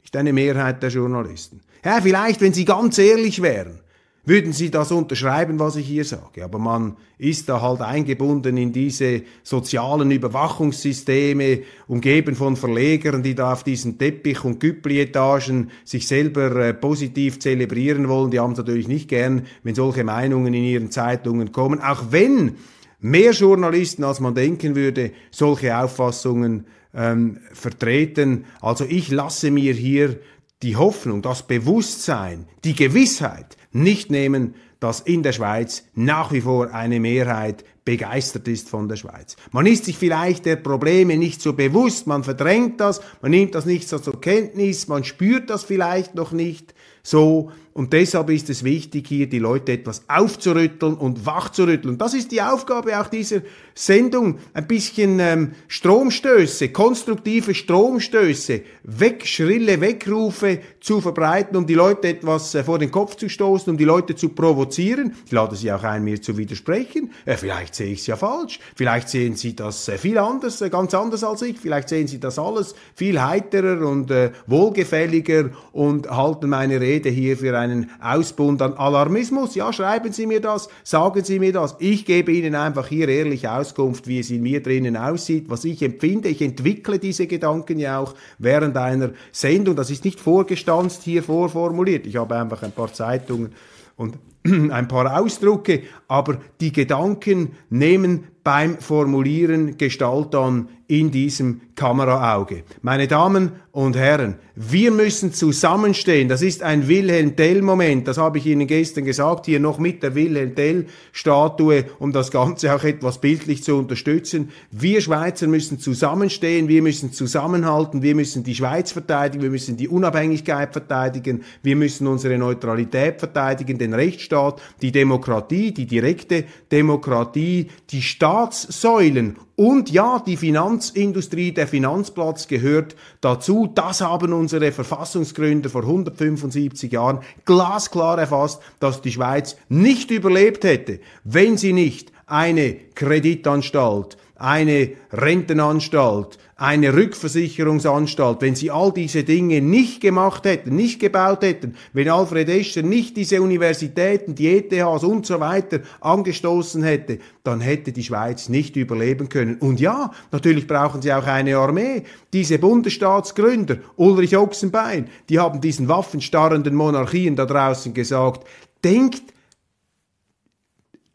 Nicht 0.02 0.16
eine 0.16 0.33
Mehrheit 0.33 0.83
der 0.83 0.90
Journalisten. 0.90 1.61
Ja, 1.85 2.00
vielleicht, 2.00 2.40
wenn 2.40 2.52
Sie 2.52 2.64
ganz 2.64 2.98
ehrlich 2.98 3.42
wären, 3.42 3.81
würden 4.24 4.52
Sie 4.52 4.70
das 4.70 4.90
unterschreiben, 4.90 5.61
was 5.61 5.76
ich 5.76 5.87
hier 5.87 6.05
sage. 6.05 6.44
Aber 6.44 6.59
man 6.59 6.96
ist 7.16 7.48
da 7.48 7.62
halt 7.62 7.81
eingebunden 7.81 8.57
in 8.57 8.72
diese 8.72 9.22
sozialen 9.44 10.11
Überwachungssysteme, 10.11 11.61
umgeben 11.87 12.35
von 12.35 12.57
Verlegern, 12.57 13.22
die 13.22 13.37
da 13.37 13.52
auf 13.52 13.62
diesen 13.62 13.98
Teppich- 13.98 14.44
und 14.44 14.58
Güppli-Etagen 14.58 15.71
sich 15.85 16.08
selber 16.08 16.54
äh, 16.56 16.75
positiv 16.75 17.38
zelebrieren 17.38 18.08
wollen. 18.08 18.33
Die 18.33 18.40
haben 18.40 18.52
es 18.52 18.58
natürlich 18.58 18.88
nicht 18.88 19.08
gern, 19.08 19.46
wenn 19.62 19.77
solche 19.77 20.02
Meinungen 20.02 20.52
in 20.52 20.64
ihren 20.64 20.90
Zeitungen 20.90 21.52
kommen. 21.52 21.81
Auch 21.81 22.06
wenn 22.10 22.56
mehr 23.01 23.33
Journalisten, 23.33 24.05
als 24.05 24.21
man 24.21 24.35
denken 24.35 24.75
würde, 24.75 25.13
solche 25.31 25.77
Auffassungen 25.77 26.67
ähm, 26.94 27.38
vertreten. 27.53 28.47
Also 28.61 28.85
ich 28.85 29.11
lasse 29.11 29.51
mir 29.51 29.75
hier 29.75 30.19
die 30.63 30.77
Hoffnung, 30.77 31.23
das 31.23 31.47
Bewusstsein, 31.47 32.49
die 32.65 32.75
Gewissheit 32.75 33.57
nicht 33.73 34.11
nehmen, 34.11 34.55
dass 34.81 35.01
in 35.01 35.23
der 35.23 35.33
Schweiz 35.33 35.85
nach 35.94 36.33
wie 36.33 36.40
vor 36.40 36.73
eine 36.73 37.01
Mehrheit 37.01 37.65
begeistert 37.85 38.49
ist 38.49 38.69
von 38.69 38.88
der 38.88 38.97
Schweiz. 38.97 39.37
Man 39.53 39.67
ist 39.67 39.85
sich 39.85 39.97
vielleicht 39.97 40.44
der 40.44 40.57
Probleme 40.57 41.17
nicht 41.17 41.40
so 41.40 41.53
bewusst, 41.53 42.07
man 42.07 42.25
verdrängt 42.25 42.81
das, 42.81 43.01
man 43.23 43.31
nimmt 43.31 43.55
das 43.55 43.65
nicht 43.65 43.88
so 43.88 43.99
zur 43.99 44.21
Kenntnis, 44.21 44.88
man 44.88 45.05
spürt 45.05 45.51
das 45.51 45.63
vielleicht 45.63 46.15
noch 46.15 46.33
nicht 46.33 46.75
so, 47.07 47.52
und 47.77 47.92
deshalb 47.92 48.31
ist 48.31 48.48
es 48.48 48.65
wichtig, 48.65 49.07
hier 49.07 49.29
die 49.29 49.38
Leute 49.38 49.73
etwas 49.73 50.02
aufzurütteln 50.09 50.94
und 50.94 51.27
wachzurütteln. 51.27 51.98
Das 51.98 52.15
ist 52.15 52.33
die 52.33 52.40
Aufgabe 52.40 52.98
auch 52.98 53.09
dieser 53.09 53.42
Sendung. 53.75 54.38
Ein 54.54 54.67
bisschen 54.67 55.21
ähm, 55.21 55.52
Stromstöße, 55.69 56.71
konstruktive 56.71 57.54
Stromstöße, 57.54 58.63
weg, 58.83 59.27
schrille 59.27 59.83
Wegrufe 59.83 60.61
zu 60.81 61.02
verbreiten, 61.02 61.54
um 61.54 61.67
die 61.67 61.75
Leute 61.75 62.09
etwas 62.09 62.54
äh, 62.54 62.65
vor 62.65 62.79
den 62.79 62.90
Kopf 62.90 63.17
zu 63.17 63.29
stoßen, 63.29 63.71
um 63.71 63.77
die 63.77 63.85
Leute 63.85 64.17
zu 64.17 64.31
provozieren. 64.31 65.15
Ich 65.27 65.33
lade 65.33 65.54
Sie 65.54 65.71
auch 65.71 65.83
ein, 65.83 66.02
mir 66.02 66.23
zu 66.23 66.38
widersprechen. 66.38 67.13
Äh, 67.27 67.37
vielleicht 67.37 67.75
sehe 67.75 67.92
ich 67.92 68.00
es 68.00 68.07
ja 68.07 68.17
falsch. 68.17 68.59
Vielleicht 68.75 69.11
sehen 69.11 69.37
Sie 69.37 69.54
das 69.54 69.87
äh, 69.88 69.98
viel 69.98 70.17
anders, 70.17 70.63
äh, 70.63 70.71
ganz 70.71 70.94
anders 70.94 71.23
als 71.23 71.42
ich. 71.42 71.59
Vielleicht 71.59 71.90
sehen 71.90 72.09
Sie 72.09 72.21
das 72.21 72.38
alles 72.38 72.75
viel 72.94 73.21
heiterer 73.21 73.87
und 73.87 74.11
äh, 74.11 74.31
wohlgefälliger 74.46 75.50
und 75.73 76.09
halten 76.09 76.48
meine 76.48 76.81
Rede 76.81 76.96
hier 77.05 77.37
für 77.37 77.57
ein 77.57 77.67
einen 77.67 77.90
Ausbund 78.01 78.63
an 78.63 78.75
Alarmismus. 78.75 79.55
Ja, 79.55 79.73
schreiben 79.73 80.13
Sie 80.13 80.27
mir 80.27 80.40
das, 80.40 80.69
sagen 80.85 81.25
Sie 81.25 81.38
mir 81.38 81.53
das. 81.53 81.77
Ich 81.79 82.05
gebe 82.05 82.33
Ihnen 82.33 82.55
einfach 82.55 82.88
hier 82.88 83.09
ehrlich 83.09 83.49
Auskunft, 83.49 84.07
wie 84.07 84.21
es 84.21 84.31
in 84.31 84.42
mir 84.42 84.63
drinnen 84.63 84.97
aussieht, 84.97 85.47
was 85.49 85.65
ich 85.65 85.83
empfinde. 85.83 86.29
Ich 86.29 86.42
entwickle 86.42 86.99
diese 86.99 87.27
Gedanken 87.27 87.79
ja 87.79 87.99
auch 87.99 88.15
während 88.38 88.77
einer 88.77 89.11
Sendung. 89.33 89.77
Das 89.77 89.90
ist 89.90 90.05
nicht 90.05 90.21
vorgestanzt 90.21 91.03
hier 91.03 91.23
vorformuliert. 91.23 92.07
Ich 92.07 92.17
habe 92.17 92.37
einfach 92.37 92.63
ein 92.63 92.73
paar 92.73 92.92
Zeitungen 92.92 93.53
und 93.97 94.19
ein 94.44 94.88
paar 94.88 95.21
Ausdrucke, 95.21 95.83
aber 96.09 96.38
die 96.61 96.73
Gedanken 96.73 97.52
nehmen 97.71 98.25
beim 98.46 98.79
Formulieren 98.79 99.77
Gestalt 99.77 100.35
an 100.37 100.69
in 100.87 101.11
diesem 101.11 101.63
Kameraauge. 101.75 102.63
Meine 102.81 103.09
Damen 103.09 103.52
und 103.73 103.96
Herren, 103.96 104.37
wir 104.54 104.92
müssen 104.92 105.33
zusammenstehen. 105.33 106.29
Das 106.29 106.42
ist 106.42 106.63
ein 106.63 106.87
Wilhelm 106.87 107.35
Tell-Moment. 107.35 108.07
Das 108.07 108.19
habe 108.19 108.38
ich 108.38 108.46
Ihnen 108.46 108.69
gestern 108.69 109.04
gesagt, 109.04 109.46
hier 109.46 109.59
noch 109.59 109.79
mit 109.79 110.02
der 110.02 110.15
Wilhelm 110.15 110.54
Tell-Statue, 110.54 111.85
um 111.98 112.13
das 112.13 112.31
Ganze 112.31 112.75
auch 112.75 112.85
etwas 112.85 113.21
bildlich 113.21 113.65
zu 113.65 113.77
unterstützen. 113.77 114.50
Wir 114.71 115.00
Schweizer 115.00 115.48
müssen 115.48 115.81
zusammenstehen, 115.81 116.69
wir 116.69 116.83
müssen 116.83 117.13
zusammenhalten, 117.13 118.00
wir 118.00 118.15
müssen 118.15 118.44
die 118.44 118.54
Schweiz 118.54 118.92
verteidigen, 118.92 119.42
wir 119.42 119.50
müssen 119.50 119.77
die 119.77 119.88
Unabhängigkeit 119.88 120.73
verteidigen, 120.73 121.42
wir 121.65 121.75
müssen 121.75 122.07
unsere 122.07 122.38
Neutralität 122.38 123.19
verteidigen, 123.19 123.77
den 123.77 123.92
Rechtsstaat, 123.92 124.63
die 124.81 124.92
Demokratie, 124.92 125.73
die 125.73 125.87
direkte 125.97 126.44
Demokratie, 126.71 127.69
die 127.90 128.03
Staatssäulen 128.03 129.37
und 129.57 129.90
ja, 129.90 130.23
die 130.27 130.37
Finanzindustrie, 130.37 131.53
der 131.53 131.67
Finanzplatz 131.67 132.49
gehört 132.49 132.94
dazu. 133.23 133.71
Das 133.75 134.03
haben 134.03 134.35
unsere 134.35 134.73
Verfassungsgründer 134.73 135.71
vor 135.71 135.83
175 135.83 136.92
Jahren 136.92 137.21
glasklar 137.47 138.19
erfasst, 138.19 138.61
dass 138.79 139.01
die 139.01 139.13
Schweiz 139.13 139.57
nicht 139.71 140.11
überlebt 140.11 140.65
hätte, 140.65 141.01
wenn 141.25 141.57
sie 141.57 141.73
nicht 141.73 142.13
eine 142.27 142.75
Kreditanstalt, 142.94 144.19
eine 144.35 144.92
Rentenanstalt, 145.11 146.38
eine 146.59 146.94
Rückversicherungsanstalt, 146.94 148.40
wenn 148.40 148.54
sie 148.54 148.71
all 148.71 148.90
diese 148.90 149.25
Dinge 149.25 149.61
nicht 149.61 150.00
gemacht 150.00 150.46
hätten, 150.46 150.75
nicht 150.75 151.00
gebaut 151.00 151.42
hätten, 151.42 151.77
wenn 151.92 152.09
Alfred 152.09 152.48
Escher 152.48 152.81
nicht 152.81 153.19
diese 153.19 153.42
Universitäten, 153.42 154.35
die 154.35 154.48
ETHs 154.48 155.04
und 155.04 155.27
so 155.27 155.38
weiter 155.38 155.81
angestoßen 156.00 156.83
hätte, 156.83 157.19
dann 157.44 157.61
hätte 157.61 157.92
die 157.92 158.02
Schweiz 158.02 158.48
nicht 158.48 158.75
überleben 158.77 159.29
können. 159.29 159.57
Und 159.57 159.81
ja, 159.81 160.11
natürlich 160.33 160.67
brauchen 160.67 161.02
sie 161.02 161.13
auch 161.13 161.27
eine 161.27 161.59
Armee. 161.59 162.04
Diese 162.33 162.59
Bundesstaatsgründer, 162.59 163.77
Ulrich 163.96 164.35
Ochsenbein, 164.35 165.11
die 165.29 165.38
haben 165.38 165.61
diesen 165.61 165.88
waffenstarrenden 165.88 166.75
Monarchien 166.75 167.37
da 167.37 167.44
draußen 167.44 167.92
gesagt, 167.92 168.48
denkt, 168.83 169.23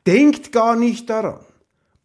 denkt 0.06 0.52
gar 0.52 0.76
nicht 0.76 1.10
daran 1.10 1.39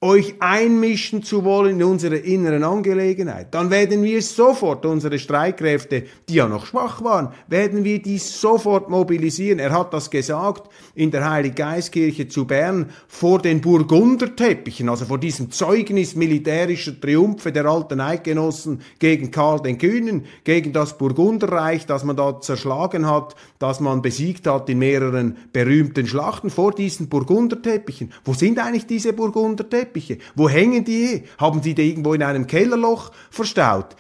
euch 0.07 0.35
einmischen 0.39 1.25
zu 1.25 1.45
wollen 1.45 1.81
in 1.81 1.85
unsere 1.85 2.17
inneren 2.17 2.63
Angelegenheit, 2.63 3.53
dann 3.53 3.71
werden 3.71 4.03
wir 4.05 4.23
sofort 4.23 4.87
unsere 4.87 5.19
Streitkräfte, 5.19 6.05
die 6.29 6.35
ja 6.35 6.47
noch 6.47 6.67
schwach 6.67 7.03
waren, 7.03 7.31
werden 7.49 7.83
wir 7.83 8.01
die 8.01 8.19
sofort 8.19 8.89
mobilisieren. 8.89 9.59
Er 9.59 9.73
hat 9.73 9.93
das 9.93 10.11
gesagt 10.11 10.71
in 10.95 11.11
der 11.11 11.29
Heiliggeistkirche 11.29 12.29
zu 12.29 12.47
Bern 12.47 12.91
vor 13.09 13.41
den 13.41 13.61
Burgunderteppichen, 13.61 14.89
also 14.89 15.07
vor 15.07 15.19
diesem 15.19 15.51
Zeugnis 15.51 16.15
militärischer 16.15 16.99
Triumphe 17.01 17.51
der 17.51 17.67
alten 17.67 18.01
Eidgenossen 18.01 18.83
gegen 19.01 19.33
Karl 19.33 19.61
den 19.61 19.79
Kühnen, 19.79 20.27
gegen 20.45 20.73
das 20.73 20.97
Burgunderreich, 20.99 21.85
das 21.87 22.05
man 22.05 22.17
da 22.17 22.41
zerschlagen 22.41 23.11
hat, 23.11 23.35
das 23.59 23.81
man 23.81 24.03
besiegt 24.03 24.47
hat 24.47 24.69
in 24.69 24.79
mehreren 24.79 25.37
berühmten 25.53 26.07
Schlachten, 26.07 26.51
vor 26.51 26.73
diesen 26.73 27.09
Burgunderteppichen. 27.09 28.13
Wo 28.25 28.35
sind 28.35 28.61
eigentlich 28.61 28.87
diese 28.87 29.13
Burgunderteppiche? 29.13 29.96
Teppiche? 29.97 30.19
Wo 30.35 30.49
hängen 30.49 30.85
die? 30.85 31.25
Haben 31.39 31.61
die 31.61 31.75
die 31.75 31.89
irgendwo 31.89 32.15
in 32.15 32.23
einem 32.23 32.47
Kellerloch 32.47 33.13
verstaut? 33.31 33.97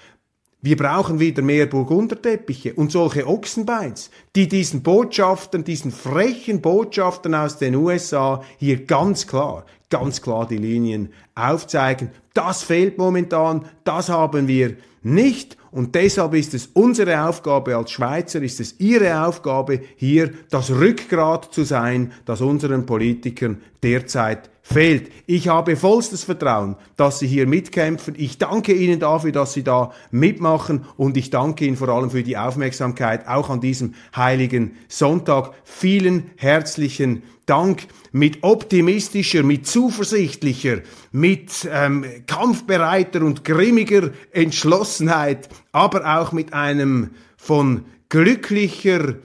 Wir 0.62 0.76
brauchen 0.76 1.20
wieder 1.20 1.42
mehr 1.42 1.66
Burgunderteppiche 1.66 2.74
und 2.74 2.90
solche 2.90 3.26
Ochsenbeins, 3.26 4.10
die 4.34 4.48
diesen 4.48 4.82
Botschaftern, 4.82 5.64
diesen 5.64 5.92
frechen 5.92 6.60
Botschaftern 6.60 7.34
aus 7.34 7.58
den 7.58 7.76
USA 7.76 8.42
hier 8.58 8.84
ganz 8.84 9.26
klar, 9.26 9.64
ganz 9.90 10.20
klar 10.20 10.46
die 10.46 10.56
Linien 10.56 11.12
aufzeigen. 11.34 12.10
Das 12.34 12.62
fehlt 12.62 12.98
momentan, 12.98 13.66
das 13.84 14.08
haben 14.08 14.48
wir 14.48 14.76
nicht 15.02 15.56
und 15.70 15.94
deshalb 15.94 16.34
ist 16.34 16.52
es 16.52 16.66
unsere 16.72 17.22
Aufgabe 17.28 17.76
als 17.76 17.92
Schweizer, 17.92 18.42
ist 18.42 18.58
es 18.58 18.80
ihre 18.80 19.24
Aufgabe, 19.24 19.80
hier 19.96 20.32
das 20.50 20.70
Rückgrat 20.70 21.52
zu 21.54 21.62
sein, 21.62 22.12
das 22.24 22.40
unseren 22.40 22.86
Politikern 22.86 23.60
derzeit 23.82 24.50
fehlt. 24.72 25.12
Ich 25.26 25.48
habe 25.48 25.76
vollstes 25.76 26.24
Vertrauen, 26.24 26.76
dass 26.96 27.20
Sie 27.20 27.26
hier 27.26 27.46
mitkämpfen. 27.46 28.14
Ich 28.16 28.38
danke 28.38 28.72
Ihnen 28.72 28.98
dafür, 28.98 29.30
dass 29.30 29.52
Sie 29.52 29.62
da 29.62 29.92
mitmachen 30.10 30.84
und 30.96 31.16
ich 31.16 31.30
danke 31.30 31.64
Ihnen 31.64 31.76
vor 31.76 31.88
allem 31.88 32.10
für 32.10 32.24
die 32.24 32.36
Aufmerksamkeit 32.36 33.28
auch 33.28 33.48
an 33.48 33.60
diesem 33.60 33.94
heiligen 34.14 34.76
Sonntag. 34.88 35.52
Vielen 35.64 36.30
herzlichen 36.36 37.22
Dank. 37.46 37.86
Mit 38.10 38.42
optimistischer, 38.42 39.44
mit 39.44 39.66
zuversichtlicher, 39.68 40.78
mit 41.12 41.68
ähm, 41.70 42.04
kampfbereiter 42.26 43.22
und 43.22 43.44
grimmiger 43.44 44.10
Entschlossenheit, 44.32 45.48
aber 45.70 46.18
auch 46.18 46.32
mit 46.32 46.52
einem 46.54 47.10
von 47.36 47.84
glücklicher, 48.08 49.16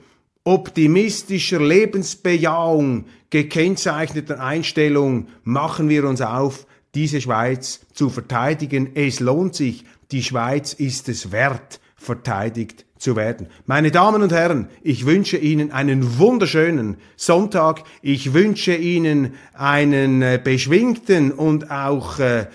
optimistischer 0.44 1.60
Lebensbejahung 1.60 3.06
gekennzeichneten 3.30 4.38
Einstellung 4.38 5.28
machen 5.44 5.88
wir 5.88 6.04
uns 6.04 6.20
auf, 6.20 6.66
diese 6.94 7.20
Schweiz 7.20 7.80
zu 7.92 8.10
verteidigen. 8.10 8.90
Es 8.94 9.20
lohnt 9.20 9.54
sich, 9.54 9.84
die 10.10 10.22
Schweiz 10.22 10.72
ist 10.74 11.08
es 11.08 11.32
wert, 11.32 11.80
verteidigt 11.96 12.84
zu 12.98 13.16
werden. 13.16 13.48
Meine 13.66 13.90
Damen 13.90 14.22
und 14.22 14.32
Herren, 14.32 14.68
ich 14.82 15.06
wünsche 15.06 15.36
Ihnen 15.36 15.72
einen 15.72 16.18
wunderschönen 16.18 16.96
Sonntag. 17.16 17.84
Ich 18.02 18.34
wünsche 18.34 18.74
Ihnen 18.74 19.34
einen 19.54 20.22
äh, 20.22 20.40
beschwingten 20.42 21.32
und 21.32 21.70
auch 21.70 22.18
äh, 22.18 22.46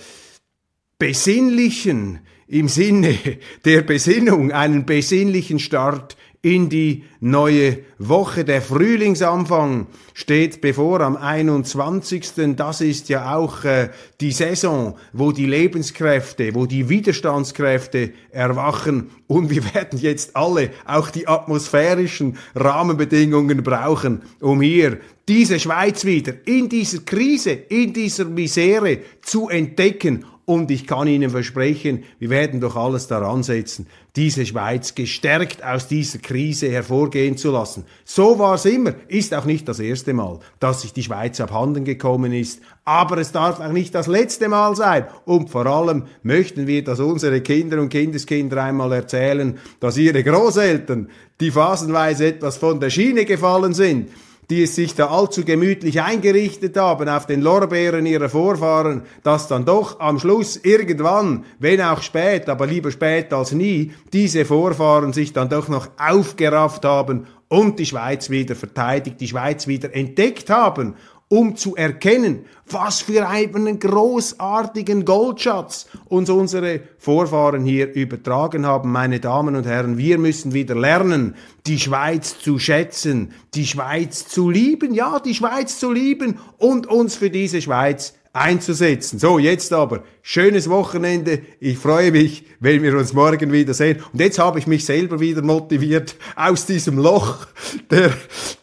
besinnlichen, 1.00 2.20
im 2.48 2.70
Sinne 2.70 3.18
der 3.66 3.82
Besinnung, 3.82 4.52
einen 4.52 4.86
besinnlichen 4.86 5.60
Start 5.60 6.16
in 6.42 6.70
die 6.70 7.04
neue 7.20 7.80
Woche. 7.98 8.46
Der 8.46 8.62
Frühlingsanfang 8.62 9.88
steht 10.14 10.62
bevor 10.62 11.02
am 11.02 11.18
21. 11.18 12.56
Das 12.56 12.82
ist 12.82 13.10
ja 13.10 13.36
auch 13.36 13.64
äh, 13.64 13.90
die 14.22 14.32
Saison, 14.32 14.98
wo 15.14 15.32
die 15.32 15.46
Lebenskräfte, 15.46 16.54
wo 16.56 16.66
die 16.66 16.90
Widerstandskräfte 16.90 18.12
erwachen. 18.32 19.10
Und 19.28 19.50
wir 19.50 19.64
werden 19.74 20.00
jetzt 20.00 20.36
alle 20.36 20.72
auch 20.86 21.10
die 21.10 21.28
atmosphärischen 21.28 22.38
Rahmenbedingungen 22.56 23.64
brauchen, 23.64 24.22
um 24.40 24.62
hier 24.62 25.00
diese 25.28 25.60
Schweiz 25.60 26.06
wieder 26.06 26.34
in 26.46 26.70
dieser 26.70 27.00
Krise, 27.00 27.52
in 27.52 27.92
dieser 27.94 28.26
Misere 28.26 29.00
zu 29.22 29.50
entdecken 29.50 30.24
und 30.48 30.72
ich 30.72 30.88
kann 30.88 31.10
Ihnen 31.10 31.30
versprechen, 31.30 32.06
wir 32.20 32.30
werden 32.30 32.62
doch 32.62 32.78
alles 32.78 33.08
daran 33.08 33.43
setzen, 33.43 33.86
diese 34.16 34.45
Schweiz 34.45 34.95
gestärkt 34.95 35.62
aus 35.62 35.89
dieser 35.89 36.20
Krise 36.20 36.72
hervorgehen 36.72 37.36
zu 37.36 37.52
lassen. 37.52 37.84
So 38.06 38.39
war 38.39 38.56
es 38.56 38.64
immer, 38.64 38.93
ist 39.10 39.34
auch 39.34 39.43
nicht 39.43 39.68
das 39.68 39.82
erste 39.82 40.14
Mal, 40.14 40.39
dass 40.62 40.84
sich 40.84 40.93
die 40.93 41.04
Schweiz 41.04 41.41
abhanden 41.41 41.84
gekommen 41.84 42.32
ist, 42.32 42.62
aber 42.86 43.18
es 43.18 43.34
darf 43.34 43.60
auch 43.60 43.74
nicht 43.74 43.93
das 43.93 44.08
letzte 44.08 44.48
Mal 44.48 44.74
sein. 44.78 45.08
Und 45.26 45.50
vor 45.50 45.66
allem 45.66 46.06
möchten 46.24 46.66
wir, 46.66 46.82
dass 46.82 47.02
unsere 47.02 47.41
Kinder 47.41 47.82
und 47.82 47.89
Kindeskinder 47.89 48.64
einmal 48.64 48.93
erzählen, 48.93 49.60
dass 49.82 49.98
ihre 49.98 50.24
Großeltern, 50.24 51.10
die 51.41 51.52
phasenweise 51.52 52.26
etwas 52.28 52.56
von 52.56 52.80
der 52.80 52.89
Schiene 52.89 53.26
gefallen 53.26 53.74
sind, 53.74 54.12
die 54.50 54.64
es 54.64 54.76
sich 54.76 54.95
da 54.95 55.08
allzu 55.08 55.43
gemütlich 55.43 56.02
eingerichtet 56.02 56.78
haben 56.78 57.10
auf 57.10 57.26
den 57.26 57.41
Lorbeeren 57.41 58.06
ihrer 58.06 58.30
Vorfahren, 58.30 59.02
dass 59.24 59.48
dann 59.48 59.66
doch 59.66 60.00
am 60.00 60.20
Schluss 60.20 60.56
irgendwann, 60.58 61.43
wenn 61.60 61.82
auch 61.82 62.02
spät, 62.02 62.48
aber 62.48 62.66
lieber 62.66 62.91
spät 62.91 63.34
als 63.34 63.52
nie, 63.52 63.91
diese 64.14 64.45
Vorfahren 64.45 65.12
sich 65.12 65.34
dann 65.34 65.50
doch 65.50 65.68
noch 65.68 65.89
aufgerafft 65.98 66.86
haben 66.86 67.28
und 67.50 67.80
die 67.80 67.86
Schweiz 67.86 68.30
wieder 68.30 68.56
verteidigt, 68.56 69.20
die 69.20 69.28
Schweiz 69.28 69.68
wieder 69.68 69.93
entdeckt 69.93 70.50
haben 70.50 70.95
um 71.30 71.55
zu 71.55 71.75
erkennen, 71.75 72.45
was 72.69 73.01
für 73.01 73.28
einen 73.28 73.80
großartigen 73.80 75.03
Goldschatz 75.03 75.88
uns 76.05 76.30
unsere 76.30 76.82
Vorfahren 76.97 77.65
hier 77.65 77.93
übertragen 77.93 78.65
haben. 78.65 78.91
Meine 78.91 79.19
Damen 79.19 79.55
und 79.55 79.65
Herren, 79.65 79.97
wir 79.97 80.17
müssen 80.17 80.53
wieder 80.53 80.75
lernen, 80.75 81.36
die 81.65 81.80
Schweiz 81.80 82.39
zu 82.39 82.59
schätzen, 82.59 83.34
die 83.55 83.65
Schweiz 83.65 84.28
zu 84.28 84.49
lieben, 84.49 84.93
ja, 84.93 85.19
die 85.19 85.36
Schweiz 85.36 85.80
zu 85.80 85.91
lieben 85.91 86.39
und 86.57 86.88
uns 86.88 87.15
für 87.15 87.30
diese 87.30 87.61
Schweiz 87.61 88.13
einzusetzen. 88.38 89.20
So, 89.20 89.40
jetzt 89.40 89.74
aber 89.74 90.04
schönes 90.22 90.70
Wochenende. 90.70 91.42
Ich 91.60 91.78
freue 91.78 92.12
mich, 92.12 92.46
wenn 92.60 92.84
wir 92.84 92.98
uns 92.98 93.14
morgen 93.14 93.52
wiedersehen. 93.52 94.04
Und 94.14 94.20
jetzt 94.20 94.40
habe 94.40 94.60
ich 94.60 94.68
mich 94.68 94.86
selber 94.86 95.20
wieder 95.20 95.42
motiviert. 95.42 96.16
Aus 96.36 96.66
diesem 96.66 96.98
Loch 96.98 97.48
der, 97.90 98.12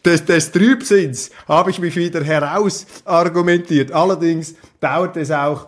des, 0.03 0.25
des 0.25 0.51
Trübsinns 0.51 1.31
habe 1.47 1.71
ich 1.71 1.79
mich 1.79 1.95
wieder 1.95 2.23
heraus 2.23 2.85
argumentiert. 3.03 3.91
Allerdings 3.91 4.55
dauert 4.79 5.17
es 5.17 5.31
auch 5.31 5.67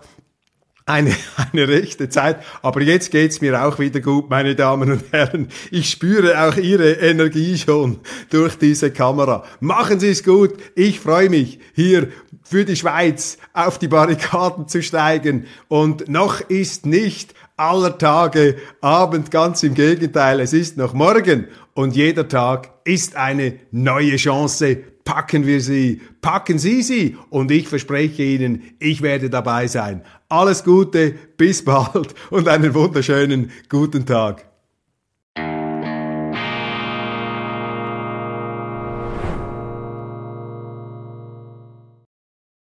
eine, 0.87 1.13
eine 1.51 1.67
rechte 1.67 2.09
Zeit. 2.09 2.43
Aber 2.63 2.81
jetzt 2.81 3.11
geht's 3.11 3.41
mir 3.41 3.63
auch 3.63 3.77
wieder 3.77 3.99
gut, 3.99 4.29
meine 4.29 4.55
Damen 4.55 4.91
und 4.91 5.03
Herren. 5.11 5.49
Ich 5.69 5.91
spüre 5.91 6.41
auch 6.41 6.55
Ihre 6.57 6.93
Energie 6.93 7.57
schon 7.57 7.99
durch 8.29 8.55
diese 8.55 8.89
Kamera. 8.89 9.43
Machen 9.59 9.99
Sie 9.99 10.09
es 10.09 10.23
gut. 10.23 10.53
Ich 10.75 10.99
freue 10.99 11.29
mich, 11.29 11.59
hier 11.75 12.07
für 12.49 12.65
die 12.65 12.75
Schweiz 12.75 13.37
auf 13.53 13.77
die 13.77 13.87
Barrikaden 13.87 14.67
zu 14.67 14.81
steigen. 14.81 15.45
Und 15.67 16.07
noch 16.07 16.41
ist 16.41 16.85
nicht 16.85 17.33
aller 17.57 17.97
Tage 17.97 18.57
Abend, 18.81 19.31
ganz 19.31 19.63
im 19.63 19.73
Gegenteil. 19.73 20.39
Es 20.39 20.53
ist 20.53 20.77
noch 20.77 20.93
morgen. 20.93 21.47
Und 21.73 21.95
jeder 21.95 22.27
Tag 22.27 22.69
ist 22.83 23.15
eine 23.15 23.59
neue 23.71 24.15
Chance 24.15 24.77
packen 25.07 25.47
wir 25.47 25.61
sie, 25.61 26.01
packen 26.19 26.59
Sie 26.59 26.83
sie 26.83 27.15
und 27.29 27.49
ich 27.49 27.69
verspreche 27.69 28.23
Ihnen, 28.23 28.75
ich 28.77 29.01
werde 29.01 29.29
dabei 29.29 29.67
sein. 29.67 30.03
Alles 30.27 30.65
Gute, 30.65 31.15
bis 31.37 31.63
bald 31.63 32.13
und 32.29 32.49
einen 32.49 32.73
wunderschönen 32.73 33.51
guten 33.69 34.05
Tag. 34.05 34.45